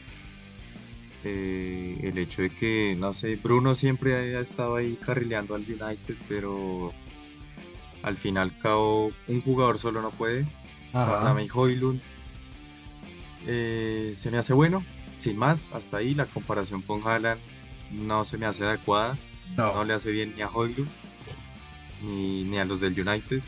Eh, 1.23 1.99
el 2.03 2.17
hecho 2.17 2.43
de 2.43 2.49
que, 2.49 2.95
no 2.99 3.13
sé, 3.13 3.35
Bruno 3.35 3.75
siempre 3.75 4.35
ha 4.35 4.39
estado 4.39 4.75
ahí 4.75 4.97
carrileando 5.03 5.55
al 5.55 5.61
United, 5.61 6.15
pero 6.27 6.91
al 8.03 8.17
final 8.17 8.57
cabo 8.59 9.11
un 9.27 9.41
jugador 9.41 9.79
solo 9.79 10.01
no 10.01 10.11
puede. 10.11 10.45
Hoylund 11.53 12.01
eh, 13.47 14.13
se 14.15 14.31
me 14.31 14.37
hace 14.37 14.53
bueno, 14.53 14.83
sin 15.19 15.37
más, 15.37 15.69
hasta 15.73 15.97
ahí 15.97 16.13
la 16.13 16.25
comparación 16.25 16.81
con 16.81 17.05
Haaland 17.05 17.39
no 17.91 18.25
se 18.25 18.37
me 18.37 18.45
hace 18.45 18.65
adecuada, 18.65 19.17
no, 19.55 19.83
le 19.83 19.93
hace 19.93 20.11
bien 20.11 20.33
ni 20.35 20.41
a 20.41 20.49
Hoylund 20.49 20.89
ni, 22.01 22.57
a 22.57 22.65
los 22.65 22.79
del 22.79 22.99
United. 22.99 23.41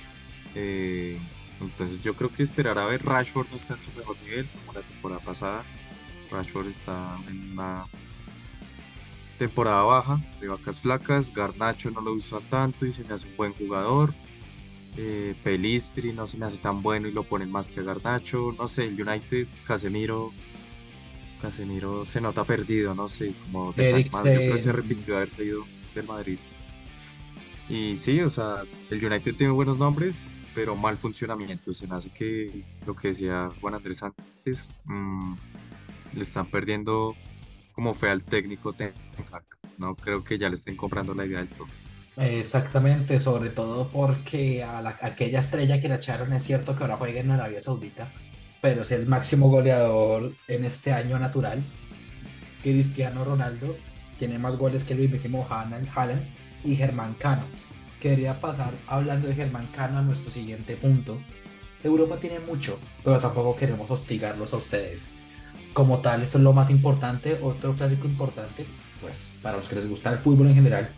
Eh, 0.56 1.20
entonces 1.62 2.02
yo 2.02 2.14
creo 2.16 2.32
que 2.32 2.44
esperar 2.44 2.78
a 2.78 2.86
ver, 2.86 3.04
Rashford 3.04 3.48
no 3.50 3.58
está 3.58 3.76
en 3.76 3.84
su 3.84 3.92
mejor 3.98 4.16
nivel 4.24 4.48
como 4.48 4.74
la 4.74 4.82
temporada 4.82 5.22
pasada, 5.22 5.64
Rashford 6.32 6.68
está 6.68 7.18
en 7.28 7.54
una 7.54 7.86
temporada 9.40 9.84
baja, 9.84 10.22
de 10.40 10.48
vacas 10.48 10.80
flacas, 10.80 11.34
Garnacho 11.34 11.92
no 11.92 12.02
lo 12.02 12.14
usa 12.14 12.40
tanto 12.50 12.86
y 12.86 12.92
se 12.92 13.04
me 13.04 13.14
hace 13.14 13.28
un 13.28 13.38
buen 13.38 13.54
jugador, 13.54 14.14
eh, 14.98 15.36
Pelistri 15.44 16.12
no 16.12 16.26
se 16.26 16.38
me 16.38 16.48
hace 16.48 16.58
tan 16.58 16.82
bueno 16.82 17.08
y 17.08 17.12
lo 17.12 17.24
ponen 17.24 17.52
más 17.52 17.70
que 17.70 17.80
a 17.80 17.84
Garnacho, 17.84 18.54
no 18.58 18.68
sé, 18.68 18.86
el 18.86 19.00
United, 19.00 19.48
Casemiro, 19.66 20.32
Casemiro 21.42 22.06
se 22.06 22.20
nota 22.20 22.44
perdido, 22.44 22.96
no 22.96 23.08
sé, 23.08 23.34
como 23.44 23.74
de 23.74 24.02
yo 24.02 24.10
creo 24.10 24.54
que 24.54 24.58
se 24.58 24.70
arrepintió 24.70 25.14
de 25.14 25.18
haberse 25.22 25.44
ido 25.44 25.66
del 25.94 26.08
Madrid. 26.08 26.40
Y 27.70 27.96
sí, 27.96 28.22
o 28.22 28.30
sea, 28.30 28.64
el 28.90 29.06
United 29.06 29.36
tiene 29.36 29.54
buenos 29.54 29.78
nombres, 29.78 30.26
pero 30.56 30.76
mal 30.76 30.98
funcionamiento. 30.98 31.74
Se 31.74 31.86
me 31.86 31.96
hace 31.96 32.10
que 32.10 32.64
lo 32.86 32.96
que 32.96 33.10
decía 33.10 33.50
Juan 33.62 33.76
Andrés 33.76 34.02
antes, 34.02 34.68
mm, 34.86 35.34
le 36.16 36.22
están 36.24 36.50
perdiendo 36.50 37.16
como 37.74 37.94
fe 37.94 38.10
al 38.10 38.24
técnico 38.24 38.74
No 39.78 39.96
creo 39.96 40.24
que 40.24 40.40
ya 40.40 40.50
le 40.50 40.56
estén 40.56 40.76
comprando 40.76 41.14
la 41.14 41.26
idea 41.26 41.40
del 41.40 41.50
todo. 41.50 41.68
Exactamente, 42.18 43.20
sobre 43.20 43.52
todo 43.52 43.90
porque 43.90 44.64
a, 44.64 44.80
aquella 45.02 45.40
estrella 45.40 45.80
que 45.80 45.88
la 45.88 45.96
echaron 45.96 46.34
es 46.34 46.44
cierto 46.44 46.76
que 46.76 46.84
ahora 46.84 46.98
juega 46.98 47.20
en 47.20 47.30
Arabia 47.30 47.62
Saudita, 47.62 48.12
pero 48.60 48.82
es 48.82 48.92
el 48.92 49.06
máximo 49.06 49.50
goleador 49.50 50.32
en 50.48 50.66
este 50.66 50.92
año 50.92 51.20
natural. 51.20 51.62
Cristiano 52.64 53.24
Ronaldo 53.24 53.78
tiene 54.18 54.40
más 54.40 54.58
goles 54.58 54.84
que 54.84 54.94
el 54.94 55.00
mismísimo 55.00 55.46
Haaland 55.48 56.26
y 56.64 56.76
Germán 56.76 57.14
Cano. 57.14 57.44
Quería 58.02 58.42
pasar 58.42 58.74
hablando 58.88 59.28
de 59.28 59.36
Germán 59.36 59.68
Cano 59.68 60.00
a 60.00 60.02
nuestro 60.02 60.32
siguiente 60.32 60.76
punto. 60.76 61.20
Europa 61.84 62.18
tiene 62.20 62.40
mucho, 62.40 62.80
pero 63.04 63.20
tampoco 63.20 63.56
queremos 63.56 63.92
hostigarlos 63.92 64.54
a 64.54 64.58
ustedes. 64.58 65.12
Como 65.74 66.00
tal, 66.00 66.24
esto 66.24 66.40
es 66.40 66.44
lo 66.44 66.54
más 66.54 66.72
importante, 66.72 67.38
otro 67.44 67.74
clásico 67.74 68.08
importante, 68.08 68.66
pues 69.02 69.32
para 69.44 69.58
los 69.58 69.70
que 69.70 69.76
les 69.76 69.88
gusta 69.88 70.12
el 70.12 70.18
fútbol 70.18 70.48
en 70.48 70.56
general, 70.56 70.90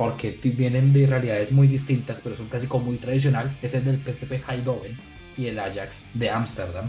porque 0.00 0.30
vienen 0.42 0.94
de 0.94 1.06
realidades 1.06 1.52
muy 1.52 1.66
distintas, 1.68 2.20
pero 2.22 2.34
es 2.34 2.40
un 2.40 2.48
clásico 2.48 2.78
muy 2.78 2.96
tradicional, 2.96 3.54
es 3.60 3.74
el 3.74 3.84
del 3.84 3.98
PSV 3.98 4.40
Eindhoven 4.48 4.96
y 5.36 5.44
el 5.48 5.58
Ajax 5.58 6.04
de 6.14 6.30
Ámsterdam. 6.30 6.88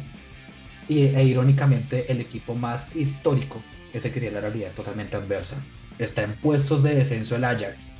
Y, 0.87 1.01
e 1.01 1.21
irónicamente, 1.25 2.09
el 2.09 2.21
equipo 2.21 2.55
más 2.55 2.95
histórico 2.95 3.61
es 3.91 4.05
el 4.05 4.13
que 4.13 4.21
tiene 4.21 4.35
la 4.35 4.39
realidad 4.39 4.71
totalmente 4.71 5.17
adversa. 5.17 5.61
Está 5.99 6.23
en 6.23 6.31
puestos 6.35 6.83
de 6.83 6.95
descenso 6.95 7.35
el 7.35 7.43
Ajax, 7.43 7.91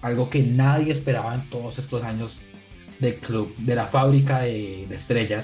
algo 0.00 0.30
que 0.30 0.44
nadie 0.44 0.92
esperaba 0.92 1.34
en 1.34 1.50
todos 1.50 1.80
estos 1.80 2.04
años 2.04 2.42
del 3.00 3.16
club, 3.16 3.52
de 3.56 3.74
la 3.74 3.88
fábrica 3.88 4.42
de, 4.42 4.86
de 4.88 5.42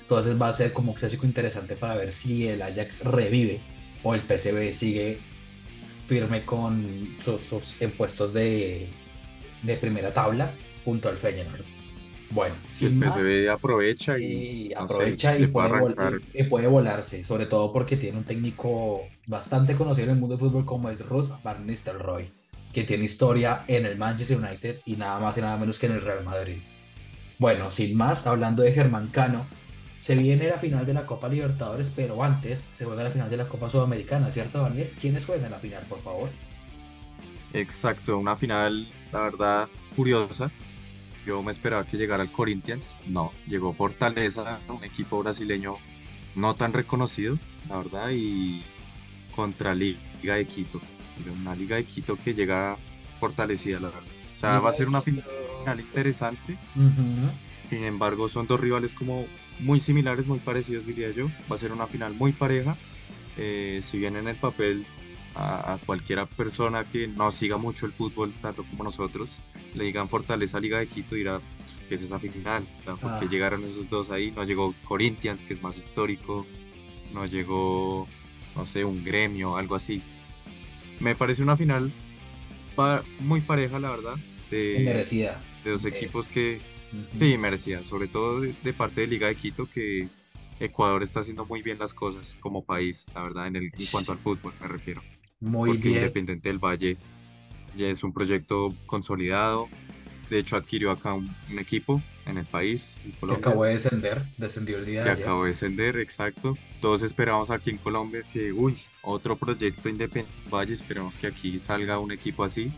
Entonces 0.00 0.42
va 0.42 0.48
a 0.48 0.52
ser 0.52 0.72
como 0.72 0.90
un 0.90 0.98
clásico 0.98 1.24
interesante 1.24 1.76
para 1.76 1.94
ver 1.94 2.12
si 2.12 2.48
el 2.48 2.62
Ajax 2.62 3.04
revive 3.04 3.60
o 4.02 4.12
el 4.16 4.22
PSV 4.22 4.72
sigue 4.72 5.20
firme 6.12 6.44
con 6.44 7.16
sus, 7.20 7.80
impuestos 7.80 8.34
de, 8.34 8.86
primera 9.80 10.12
tabla 10.12 10.52
junto 10.84 11.08
al 11.08 11.16
Feyenoord. 11.16 11.64
Bueno, 12.30 12.54
si 12.70 12.86
el 12.86 12.98
PSV 12.98 13.50
aprovecha 13.50 14.18
y, 14.18 14.72
aprovecha 14.74 15.38
y, 15.38 15.46
puede 15.46 16.66
volarse, 16.66 17.24
sobre 17.24 17.46
todo 17.46 17.72
porque 17.72 17.96
tiene 17.96 18.18
un 18.18 18.24
técnico 18.24 19.02
bastante 19.26 19.74
conocido 19.74 20.08
en 20.08 20.14
el 20.14 20.18
mundo 20.18 20.36
del 20.36 20.46
fútbol 20.46 20.66
como 20.66 20.90
es 20.90 21.06
Ruth 21.06 21.30
Van 21.42 21.66
Nistelrooy, 21.66 22.26
que 22.74 22.84
tiene 22.84 23.04
historia 23.04 23.64
en 23.66 23.86
el 23.86 23.96
Manchester 23.96 24.36
United 24.36 24.80
y 24.84 24.96
nada 24.96 25.18
más 25.18 25.38
y 25.38 25.40
nada 25.40 25.56
menos 25.56 25.78
que 25.78 25.86
en 25.86 25.92
el 25.92 26.02
Real 26.02 26.24
Madrid. 26.24 26.58
Bueno, 27.38 27.70
sin 27.70 27.96
más, 27.96 28.26
hablando 28.26 28.62
de 28.62 28.72
Germán 28.72 29.08
Cano, 29.08 29.46
se 30.02 30.16
viene 30.16 30.48
la 30.48 30.58
final 30.58 30.84
de 30.84 30.94
la 30.94 31.06
Copa 31.06 31.28
Libertadores, 31.28 31.92
pero 31.94 32.24
antes 32.24 32.68
se 32.74 32.84
juega 32.84 33.04
la 33.04 33.12
final 33.12 33.30
de 33.30 33.36
la 33.36 33.46
Copa 33.46 33.70
Sudamericana, 33.70 34.32
¿cierto, 34.32 34.60
Daniel? 34.60 34.90
¿Quiénes 35.00 35.24
juegan 35.24 35.52
la 35.52 35.60
final, 35.60 35.84
por 35.88 36.00
favor? 36.00 36.28
Exacto, 37.52 38.18
una 38.18 38.34
final, 38.34 38.88
la 39.12 39.20
verdad, 39.20 39.68
curiosa. 39.94 40.50
Yo 41.24 41.40
me 41.44 41.52
esperaba 41.52 41.86
que 41.86 41.96
llegara 41.96 42.24
el 42.24 42.32
Corinthians, 42.32 42.96
no, 43.06 43.30
llegó 43.46 43.72
Fortaleza, 43.72 44.58
un 44.68 44.82
equipo 44.82 45.22
brasileño 45.22 45.76
no 46.34 46.56
tan 46.56 46.72
reconocido, 46.72 47.38
la 47.68 47.76
verdad, 47.76 48.10
y 48.10 48.64
contra 49.36 49.72
Liga 49.72 50.34
de 50.34 50.46
Quito, 50.46 50.80
una 51.40 51.54
Liga 51.54 51.76
de 51.76 51.84
Quito 51.84 52.16
que 52.16 52.34
llega 52.34 52.76
fortalecida, 53.20 53.78
la 53.78 53.86
verdad. 53.86 54.02
O 54.36 54.40
sea, 54.40 54.58
va 54.58 54.70
a 54.70 54.72
ser 54.72 54.88
una 54.88 55.00
final 55.00 55.22
interesante. 55.78 56.58
Sin 57.72 57.84
embargo, 57.84 58.28
son 58.28 58.46
dos 58.46 58.60
rivales 58.60 58.92
como 58.92 59.24
muy 59.58 59.80
similares, 59.80 60.26
muy 60.26 60.40
parecidos, 60.40 60.84
diría 60.84 61.10
yo. 61.10 61.28
Va 61.50 61.56
a 61.56 61.58
ser 61.58 61.72
una 61.72 61.86
final 61.86 62.12
muy 62.12 62.32
pareja. 62.32 62.76
Eh, 63.38 63.80
si 63.82 63.96
bien 63.96 64.14
en 64.16 64.28
el 64.28 64.36
papel 64.36 64.84
a, 65.34 65.78
cualquiera 65.86 66.26
persona 66.26 66.84
que 66.84 67.08
no 67.08 67.32
siga 67.32 67.56
mucho 67.56 67.86
el 67.86 67.92
fútbol, 67.92 68.30
tanto 68.42 68.64
como 68.64 68.84
nosotros, 68.84 69.38
le 69.72 69.84
digan 69.84 70.06
Fortaleza 70.06 70.60
Liga 70.60 70.80
de 70.80 70.86
Quito, 70.86 71.14
dirá 71.14 71.40
que 71.88 71.94
es 71.94 72.02
esa 72.02 72.18
final, 72.18 72.66
porque 72.84 73.06
ah. 73.24 73.28
llegaron 73.30 73.64
esos 73.64 73.88
dos 73.88 74.10
ahí. 74.10 74.32
No 74.32 74.44
llegó 74.44 74.74
Corinthians, 74.84 75.42
que 75.42 75.54
es 75.54 75.62
más 75.62 75.78
histórico. 75.78 76.46
No 77.14 77.24
llegó, 77.24 78.06
no 78.54 78.66
sé, 78.66 78.84
un 78.84 79.02
gremio, 79.02 79.56
algo 79.56 79.76
así. 79.76 80.02
Me 81.00 81.16
parece 81.16 81.42
una 81.42 81.56
final 81.56 81.90
muy 83.20 83.40
pareja, 83.40 83.78
la 83.78 83.92
verdad. 83.92 84.16
De, 84.50 84.82
merecida. 84.84 85.40
De 85.64 85.70
dos 85.70 85.86
equipos 85.86 86.28
que 86.28 86.60
Sí, 87.18 87.36
merecía, 87.38 87.84
sobre 87.84 88.08
todo 88.08 88.40
de, 88.40 88.72
parte 88.72 89.02
de 89.02 89.06
Liga 89.06 89.28
de 89.28 89.34
Quito, 89.34 89.66
que 89.66 90.08
Ecuador 90.60 91.02
está 91.02 91.20
haciendo 91.20 91.44
muy 91.46 91.62
bien 91.62 91.78
las 91.78 91.94
cosas 91.94 92.36
como 92.40 92.64
país, 92.64 93.06
la 93.14 93.22
verdad, 93.22 93.46
en, 93.46 93.56
el, 93.56 93.64
en 93.64 93.86
cuanto 93.90 94.12
al 94.12 94.18
fútbol 94.18 94.52
me 94.60 94.68
refiero. 94.68 95.02
Muy 95.40 95.70
Porque 95.70 95.88
bien. 95.88 96.00
Independiente 96.00 96.48
del 96.48 96.58
Valle 96.58 96.96
ya 97.76 97.88
es 97.88 98.04
un 98.04 98.12
proyecto 98.12 98.74
consolidado. 98.86 99.68
De 100.30 100.38
hecho, 100.38 100.56
adquirió 100.56 100.90
acá 100.90 101.14
un, 101.14 101.30
equipo 101.58 102.00
en 102.26 102.38
el 102.38 102.46
país. 102.46 102.98
que 103.20 103.32
acabó 103.34 103.64
de 103.64 103.74
descender, 103.74 104.22
descendió 104.38 104.78
el 104.78 104.86
día 104.86 105.04
de 105.04 105.10
ayer. 105.10 105.24
acabó 105.24 105.42
de 105.42 105.48
descender, 105.48 105.96
exacto. 105.98 106.56
Todos 106.80 107.02
esperamos 107.02 107.50
aquí 107.50 107.70
en 107.70 107.78
Colombia 107.78 108.22
que, 108.32 108.52
uy, 108.52 108.76
otro 109.02 109.36
proyecto 109.36 109.88
independiente 109.88 110.48
Valle, 110.50 110.72
esperemos 110.72 111.18
que 111.18 111.26
aquí 111.26 111.58
salga 111.58 111.98
un 111.98 112.12
equipo 112.12 112.44
así 112.44 112.72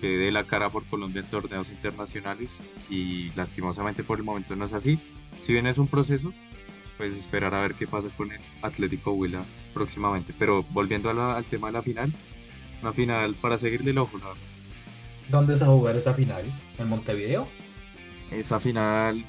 que 0.00 0.16
dé 0.16 0.32
la 0.32 0.44
cara 0.44 0.70
por 0.70 0.84
Colombia 0.86 1.20
en 1.20 1.26
torneos 1.26 1.70
internacionales 1.70 2.62
y 2.88 3.30
lastimosamente 3.36 4.02
por 4.02 4.18
el 4.18 4.24
momento 4.24 4.56
no 4.56 4.64
es 4.64 4.72
así. 4.72 4.98
Si 5.40 5.52
bien 5.52 5.66
es 5.66 5.78
un 5.78 5.88
proceso, 5.88 6.32
pues 6.96 7.14
esperar 7.14 7.54
a 7.54 7.60
ver 7.60 7.74
qué 7.74 7.86
pasa 7.86 8.08
con 8.16 8.32
el 8.32 8.40
Atlético 8.62 9.12
Huila 9.12 9.42
próximamente. 9.74 10.34
Pero 10.38 10.64
volviendo 10.70 11.10
al 11.10 11.44
tema 11.44 11.68
de 11.68 11.72
la 11.72 11.82
final, 11.82 12.12
una 12.82 12.92
final 12.92 13.34
para 13.34 13.56
seguirle 13.56 13.90
el 13.90 13.98
ojo, 13.98 14.18
¿no? 14.18 14.26
¿Dónde 15.30 15.56
se 15.56 15.64
va 15.64 15.70
a 15.70 15.74
jugar 15.74 15.96
esa 15.96 16.14
final? 16.14 16.44
¿En 16.78 16.88
Montevideo? 16.88 17.46
Esa 18.30 18.58
final 18.58 19.24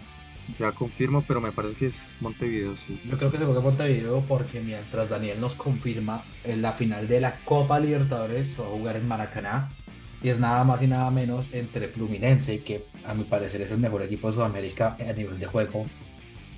ya 0.60 0.72
confirmo, 0.72 1.24
pero 1.28 1.40
me 1.40 1.52
parece 1.52 1.76
que 1.76 1.86
es 1.86 2.16
Montevideo, 2.20 2.76
sí. 2.76 3.00
Yo 3.06 3.18
creo 3.18 3.32
que 3.32 3.38
se 3.38 3.46
juega 3.46 3.60
en 3.60 3.66
Montevideo 3.66 4.22
porque 4.28 4.62
mientras 4.62 5.10
Daniel 5.10 5.40
nos 5.40 5.56
confirma, 5.56 6.24
en 6.44 6.62
la 6.62 6.74
final 6.74 7.08
de 7.08 7.22
la 7.22 7.36
Copa 7.46 7.80
Libertadores 7.80 8.50
se 8.50 8.62
va 8.62 8.68
a 8.68 8.72
jugar 8.72 8.96
en 8.96 9.08
Maracaná. 9.08 9.70
Y 10.24 10.30
es 10.30 10.40
nada 10.40 10.64
más 10.64 10.82
y 10.84 10.88
nada 10.88 11.10
menos 11.10 11.54
entre 11.54 11.88
Fluminense, 11.88 12.60
que 12.60 12.86
a 13.06 13.14
mi 13.14 13.24
parecer 13.24 13.62
es 13.62 13.72
el 13.72 13.80
mejor 13.80 14.04
equipo 14.04 14.28
de 14.28 14.34
Sudamérica 14.34 14.96
a 15.00 15.14
nivel 15.14 15.40
de 15.40 15.46
juego 15.48 15.86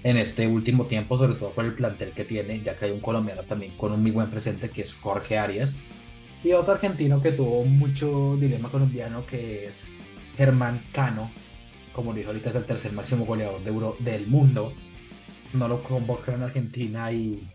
en 0.03 0.17
este 0.17 0.47
último 0.47 0.83
tiempo, 0.85 1.17
sobre 1.17 1.35
todo 1.35 1.51
por 1.51 1.63
el 1.63 1.73
plantel 1.73 2.11
que 2.11 2.25
tiene, 2.25 2.59
ya 2.61 2.77
que 2.77 2.85
hay 2.85 2.91
un 2.91 2.99
colombiano 2.99 3.43
también 3.43 3.75
con 3.77 3.93
un 3.93 4.01
muy 4.01 4.11
buen 4.11 4.29
presente 4.29 4.69
que 4.69 4.81
es 4.81 4.93
Jorge 4.93 5.37
Arias. 5.37 5.79
Y 6.43 6.51
otro 6.51 6.73
argentino 6.73 7.21
que 7.21 7.31
tuvo 7.31 7.63
mucho 7.63 8.35
dilema 8.35 8.69
colombiano 8.69 9.25
que 9.25 9.65
es 9.65 9.85
Germán 10.35 10.81
Cano, 10.91 11.31
como 11.93 12.11
lo 12.11 12.17
dijo 12.17 12.29
ahorita 12.29 12.49
es 12.49 12.55
el 12.55 12.65
tercer 12.65 12.91
máximo 12.91 13.25
goleador 13.25 13.61
de 13.61 14.11
del 14.11 14.27
mundo. 14.27 14.73
No 15.53 15.67
lo 15.69 15.81
convocaron 15.83 16.41
en 16.41 16.47
Argentina 16.47 17.11
y 17.11 17.49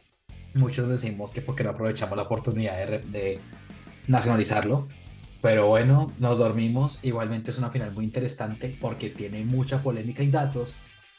muchos 0.54 0.88
decimos 0.88 1.32
que 1.32 1.42
porque 1.42 1.64
no 1.64 1.70
aprovechamos 1.70 2.16
la 2.16 2.22
oportunidad 2.22 2.88
de 3.00 3.40
nacionalizarlo. 4.06 4.88
Pero 5.40 5.68
bueno, 5.68 6.12
nos 6.18 6.38
dormimos. 6.38 6.98
Igualmente 7.02 7.50
es 7.50 7.58
una 7.58 7.70
final 7.70 7.92
muy 7.92 8.04
interesante 8.04 8.76
porque 8.80 9.10
tiene 9.10 9.44
mucha 9.44 9.82
polémica 9.82 10.22
y 10.22 10.30
datos. 10.30 10.78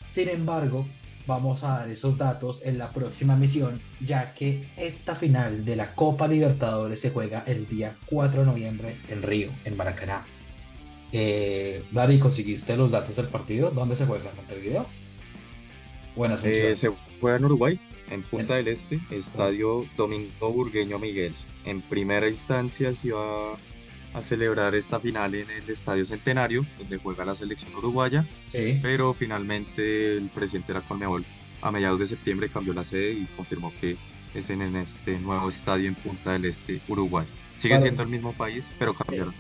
Sin 0.09 0.27
embargo, 0.29 0.85
vamos 1.25 1.63
a 1.63 1.79
dar 1.79 1.89
esos 1.89 2.17
datos 2.17 2.61
en 2.63 2.77
la 2.77 2.89
próxima 2.89 3.35
misión, 3.35 3.79
ya 4.01 4.33
que 4.33 4.67
esta 4.75 5.15
final 5.15 5.63
de 5.63 5.75
la 5.75 5.93
Copa 5.93 6.27
Libertadores 6.27 6.99
se 6.99 7.11
juega 7.11 7.43
el 7.45 7.67
día 7.67 7.95
4 8.07 8.41
de 8.41 8.45
noviembre 8.45 8.95
en 9.09 9.21
Río, 9.21 9.49
en 9.63 9.77
Maracaná. 9.77 10.25
Eh, 11.11 11.83
Dari, 11.91 12.19
¿conseguiste 12.19 12.75
los 12.75 12.91
datos 12.91 13.15
del 13.15 13.27
partido? 13.27 13.71
¿Dónde 13.71 13.95
se 13.95 14.05
juega? 14.05 14.29
¿En 14.29 14.35
Montevideo? 14.35 14.85
Buenas 16.15 16.43
eh, 16.45 16.75
Se 16.75 16.91
juega 17.21 17.37
en 17.37 17.45
Uruguay, 17.45 17.79
en 18.11 18.21
Punta 18.23 18.55
del 18.55 18.67
Este, 18.67 18.99
Estadio 19.11 19.85
Domingo 19.95 20.51
Burgueño 20.51 20.99
Miguel. 20.99 21.33
En 21.65 21.81
primera 21.81 22.27
instancia 22.27 22.93
se 22.93 23.11
va 23.11 23.55
a 24.13 24.21
celebrar 24.21 24.75
esta 24.75 24.99
final 24.99 25.35
en 25.35 25.49
el 25.49 25.69
Estadio 25.69 26.05
Centenario, 26.05 26.65
donde 26.77 26.97
juega 26.97 27.25
la 27.25 27.35
selección 27.35 27.73
uruguaya, 27.75 28.25
pero 28.81 29.13
finalmente 29.13 30.17
el 30.17 30.29
presidente 30.29 30.73
de 30.73 30.79
la 30.79 30.85
Conmebol 30.85 31.23
a 31.61 31.71
mediados 31.71 31.99
de 31.99 32.07
septiembre 32.07 32.49
cambió 32.49 32.73
la 32.73 32.83
sede 32.83 33.13
y 33.13 33.25
confirmó 33.35 33.71
que 33.79 33.97
es 34.33 34.49
en, 34.49 34.75
este 34.75 35.17
nuevo 35.19 35.49
estadio 35.49 35.87
en 35.87 35.95
Punta 35.95 36.33
del 36.33 36.45
Este, 36.45 36.79
Uruguay. 36.87 37.25
Sigue 37.57 37.79
siendo 37.81 38.03
el 38.03 38.09
mismo 38.09 38.33
país, 38.33 38.69
pero 38.79 38.93
cambiaron. 38.93 39.33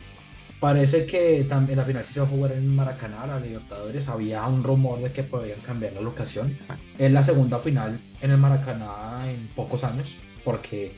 Parece 0.59 1.05
que 1.05 1.45
también 1.47 1.77
la 1.77 1.85
final 1.85 2.03
se 2.03 2.19
va 2.19 2.25
a 2.25 2.29
jugar 2.29 2.51
en 2.51 2.75
Maracaná, 2.75 3.25
la 3.25 3.39
Libertadores. 3.39 4.09
Había 4.09 4.45
un 4.45 4.61
rumor 4.61 4.99
de 4.99 5.11
que 5.13 5.23
podían 5.23 5.59
cambiar 5.61 5.93
la 5.93 6.01
locación. 6.01 6.57
Es 6.97 7.11
la 7.11 7.23
segunda 7.23 7.59
final 7.59 7.97
en 8.21 8.31
el 8.31 8.37
Maracaná 8.37 9.31
en 9.31 9.47
pocos 9.55 9.85
años, 9.85 10.17
porque 10.43 10.91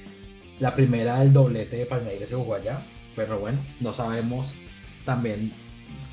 la 0.59 0.73
primera 0.73 1.19
del 1.19 1.31
doblete 1.31 1.75
de 1.75 1.85
Palmeiras 1.85 2.29
se 2.29 2.35
jugó 2.35 2.55
allá 2.55 2.81
pero 3.15 3.39
bueno, 3.39 3.59
no 3.79 3.93
sabemos. 3.93 4.53
También 5.05 5.51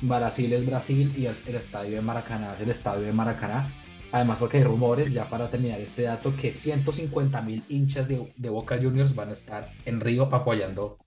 Brasil 0.01 0.53
es 0.53 0.65
Brasil 0.65 1.13
y 1.17 1.25
el, 1.25 1.55
estadio 1.55 1.95
de 1.95 2.01
Maracaná 2.01 2.55
es 2.55 2.61
el 2.61 2.69
estadio 2.69 3.05
de 3.05 3.13
Maracaná. 3.13 3.71
Además, 4.11 4.39
porque 4.39 4.57
hay 4.57 4.63
rumores, 4.63 5.13
ya 5.13 5.25
para 5.25 5.49
terminar 5.51 5.79
este 5.79 6.03
dato, 6.03 6.35
que 6.35 6.51
150 6.51 7.41
mil 7.41 7.63
hinchas 7.69 8.07
de, 8.07 8.49
Boca 8.49 8.77
Juniors 8.81 9.13
van 9.13 9.29
a 9.29 9.33
estar 9.33 9.71
en 9.85 9.99
Río 9.99 10.23
apoyando 10.33 10.97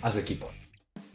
a 0.00 0.10
su 0.10 0.18
equipo, 0.18 0.50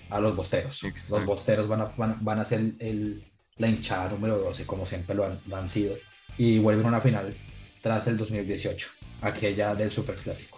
a 0.10 0.20
los 0.22 0.36
bosteros. 0.36 0.82
Los 1.10 1.26
bosteros 1.26 1.68
van 1.68 1.82
a, 1.82 1.94
van, 1.98 2.40
a 2.40 2.46
ser 2.46 2.62
el, 2.80 3.22
la 3.58 3.68
hinchada 3.68 4.10
número 4.10 4.38
12, 4.38 4.66
como 4.66 4.86
siempre 4.86 5.14
lo 5.14 5.26
han, 5.26 5.38
lo 5.48 5.58
han 5.58 5.68
sido, 5.68 5.96
y 6.38 6.60
vuelven 6.60 6.86
a 6.86 6.90
una 6.90 7.02
final 7.02 7.36
tras 7.82 8.08
el 8.08 8.16
2018, 8.16 8.88
aquella 9.22 9.76
del 9.76 9.92
Superclásico. 9.92 10.57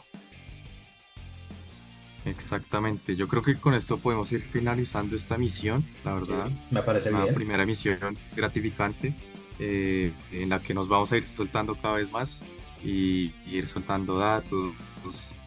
Exactamente, 2.30 3.15
yo 3.15 3.28
creo 3.28 3.42
que 3.42 3.56
con 3.56 3.74
esto 3.74 3.98
podemos 3.98 4.32
ir 4.32 4.42
finalizando 4.42 5.15
esta 5.15 5.38
misión, 5.38 5.84
la 6.04 6.13
verdad. 6.13 6.50
me 6.70 6.82
parece 6.82 7.12
Una 7.12 7.26
primera 7.28 7.65
misión 7.65 8.18
gratificante 8.36 9.13
eh, 9.60 10.12
en 10.32 10.50
la 10.50 10.60
que 10.60 10.74
nos 10.74 10.88
vamos 10.88 11.12
a 11.12 11.18
ir 11.18 11.24
soltando 11.24 11.76
cada 11.76 11.96
vez 11.96 12.12
más 12.12 12.42
y, 12.84 13.34
ir 13.48 13.68
soltando 13.68 14.18
datos, 14.18 14.74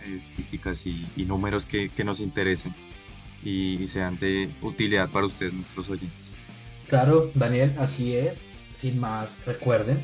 estadísticas 0.06 0.86
y, 0.86 1.06
números 1.26 1.66
que, 1.66 1.90
nos 2.04 2.20
interesen 2.20 2.74
y, 3.44 3.86
sean 3.86 4.18
de 4.18 4.50
utilidad 4.60 5.08
para 5.10 5.26
ustedes, 5.26 5.52
nuestros 5.52 5.88
oyentes. 5.88 6.38
Claro, 6.88 7.30
Daniel, 7.34 7.74
así 7.78 8.16
es. 8.16 8.44
Sin 8.74 8.98
más, 8.98 9.38
recuerden 9.46 9.98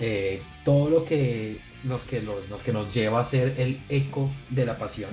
eh, 0.00 0.40
todo 0.64 0.88
lo 0.88 1.04
que, 1.04 1.60
los 1.84 2.04
que, 2.04 2.22
los, 2.22 2.48
los 2.48 2.62
que 2.62 2.72
nos 2.72 2.94
lleva 2.94 3.20
a 3.20 3.24
ser 3.24 3.54
el 3.58 3.80
eco 3.88 4.30
de 4.48 4.64
la 4.64 4.78
pasión 4.78 5.10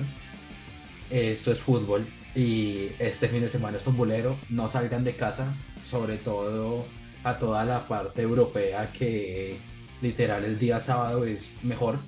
esto 1.12 1.52
es 1.52 1.60
fútbol 1.60 2.06
y 2.34 2.88
este 2.98 3.28
fin 3.28 3.42
de 3.42 3.50
semana 3.50 3.76
es 3.76 3.82
futbolero, 3.82 4.38
no 4.48 4.68
salgan 4.68 5.04
de 5.04 5.14
casa, 5.14 5.54
sobre 5.84 6.16
todo 6.16 6.86
a 7.22 7.38
toda 7.38 7.64
la 7.64 7.86
parte 7.86 8.22
europea 8.22 8.90
que 8.92 9.58
literal 10.00 10.44
el 10.44 10.58
día 10.58 10.80
sábado 10.80 11.24
es 11.24 11.52
mejor. 11.62 11.98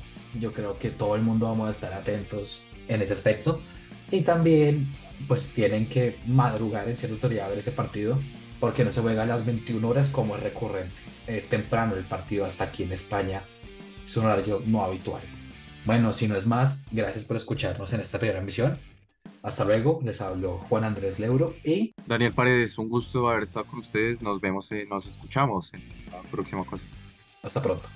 Yo 0.41 0.53
creo 0.53 0.79
que 0.79 0.91
todo 0.91 1.15
el 1.15 1.23
mundo 1.23 1.47
vamos 1.47 1.69
a 1.69 1.71
estar 1.71 1.93
atentos 1.93 2.65
en 2.89 3.03
ese 3.03 3.13
aspecto. 3.13 3.61
Y 4.11 4.23
también 4.23 4.89
pues 5.29 5.53
tienen 5.53 5.87
que 5.87 6.17
madrugar 6.27 6.89
en 6.89 6.97
cierta 6.97 7.15
autoridad 7.15 7.47
a 7.47 7.51
ver 7.51 7.59
ese 7.59 7.71
partido 7.71 8.19
porque 8.59 8.85
no 8.85 8.93
se 8.93 9.01
juega 9.01 9.23
a 9.23 9.27
las 9.27 9.45
21 9.45 9.87
horas 9.87 10.09
como 10.09 10.37
es 10.37 10.43
recurrente. 10.43 10.95
Es 11.27 11.49
temprano 11.49 11.95
el 11.95 12.05
partido 12.05 12.45
hasta 12.45 12.65
aquí 12.65 12.83
en 12.83 12.93
España. 12.93 13.43
Es 14.05 14.17
un 14.17 14.27
horario 14.27 14.63
no 14.67 14.85
habitual. 14.85 15.23
Bueno, 15.85 16.15
si 16.15 16.29
no 16.29 16.37
es 16.37 16.47
más, 16.47 16.85
gracias 16.91 17.25
por 17.25 17.37
escucharnos 17.37 17.93
en 17.93 18.01
esta 18.01 18.19
primera 18.19 18.41
emisión. 18.41 18.79
Hasta 19.45 19.63
luego, 19.63 20.01
les 20.03 20.23
habló 20.23 20.57
Juan 20.57 20.85
Andrés 20.85 21.21
Leuro 21.21 21.53
y 21.63 21.95
Daniel 22.07 22.33
Paredes, 22.33 22.79
un 22.79 22.89
gusto 22.89 23.29
haber 23.29 23.43
estado 23.43 23.67
con 23.67 23.81
ustedes. 23.81 24.23
Nos 24.23 24.41
vemos, 24.41 24.73
eh, 24.73 24.87
nos 24.89 25.05
escuchamos 25.05 25.75
en 25.75 25.87
la 26.11 26.23
próxima 26.31 26.65
cosa. 26.65 26.83
Hasta 27.43 27.61
pronto. 27.61 27.87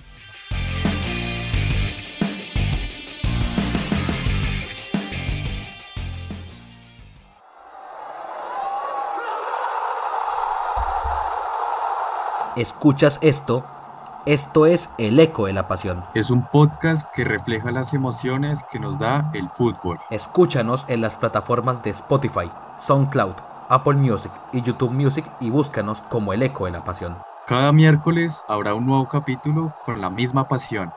¿Escuchas 12.55 13.17
esto? 13.23 13.65
Esto 14.29 14.67
es 14.67 14.91
El 14.99 15.19
Eco 15.19 15.47
de 15.47 15.53
la 15.53 15.67
Pasión. 15.67 16.03
Es 16.13 16.29
un 16.29 16.45
podcast 16.45 17.11
que 17.15 17.23
refleja 17.23 17.71
las 17.71 17.95
emociones 17.95 18.63
que 18.71 18.77
nos 18.77 18.99
da 18.99 19.31
el 19.33 19.49
fútbol. 19.49 19.97
Escúchanos 20.11 20.85
en 20.87 21.01
las 21.01 21.17
plataformas 21.17 21.81
de 21.81 21.89
Spotify, 21.89 22.51
SoundCloud, 22.77 23.33
Apple 23.69 23.95
Music 23.95 24.31
y 24.53 24.61
YouTube 24.61 24.91
Music 24.91 25.25
y 25.39 25.49
búscanos 25.49 26.01
como 26.01 26.31
El 26.31 26.43
Eco 26.43 26.65
de 26.65 26.71
la 26.73 26.83
Pasión. 26.83 27.17
Cada 27.47 27.71
miércoles 27.71 28.43
habrá 28.47 28.75
un 28.75 28.85
nuevo 28.85 29.07
capítulo 29.09 29.73
con 29.83 29.99
la 29.99 30.11
misma 30.11 30.47
pasión. 30.47 30.93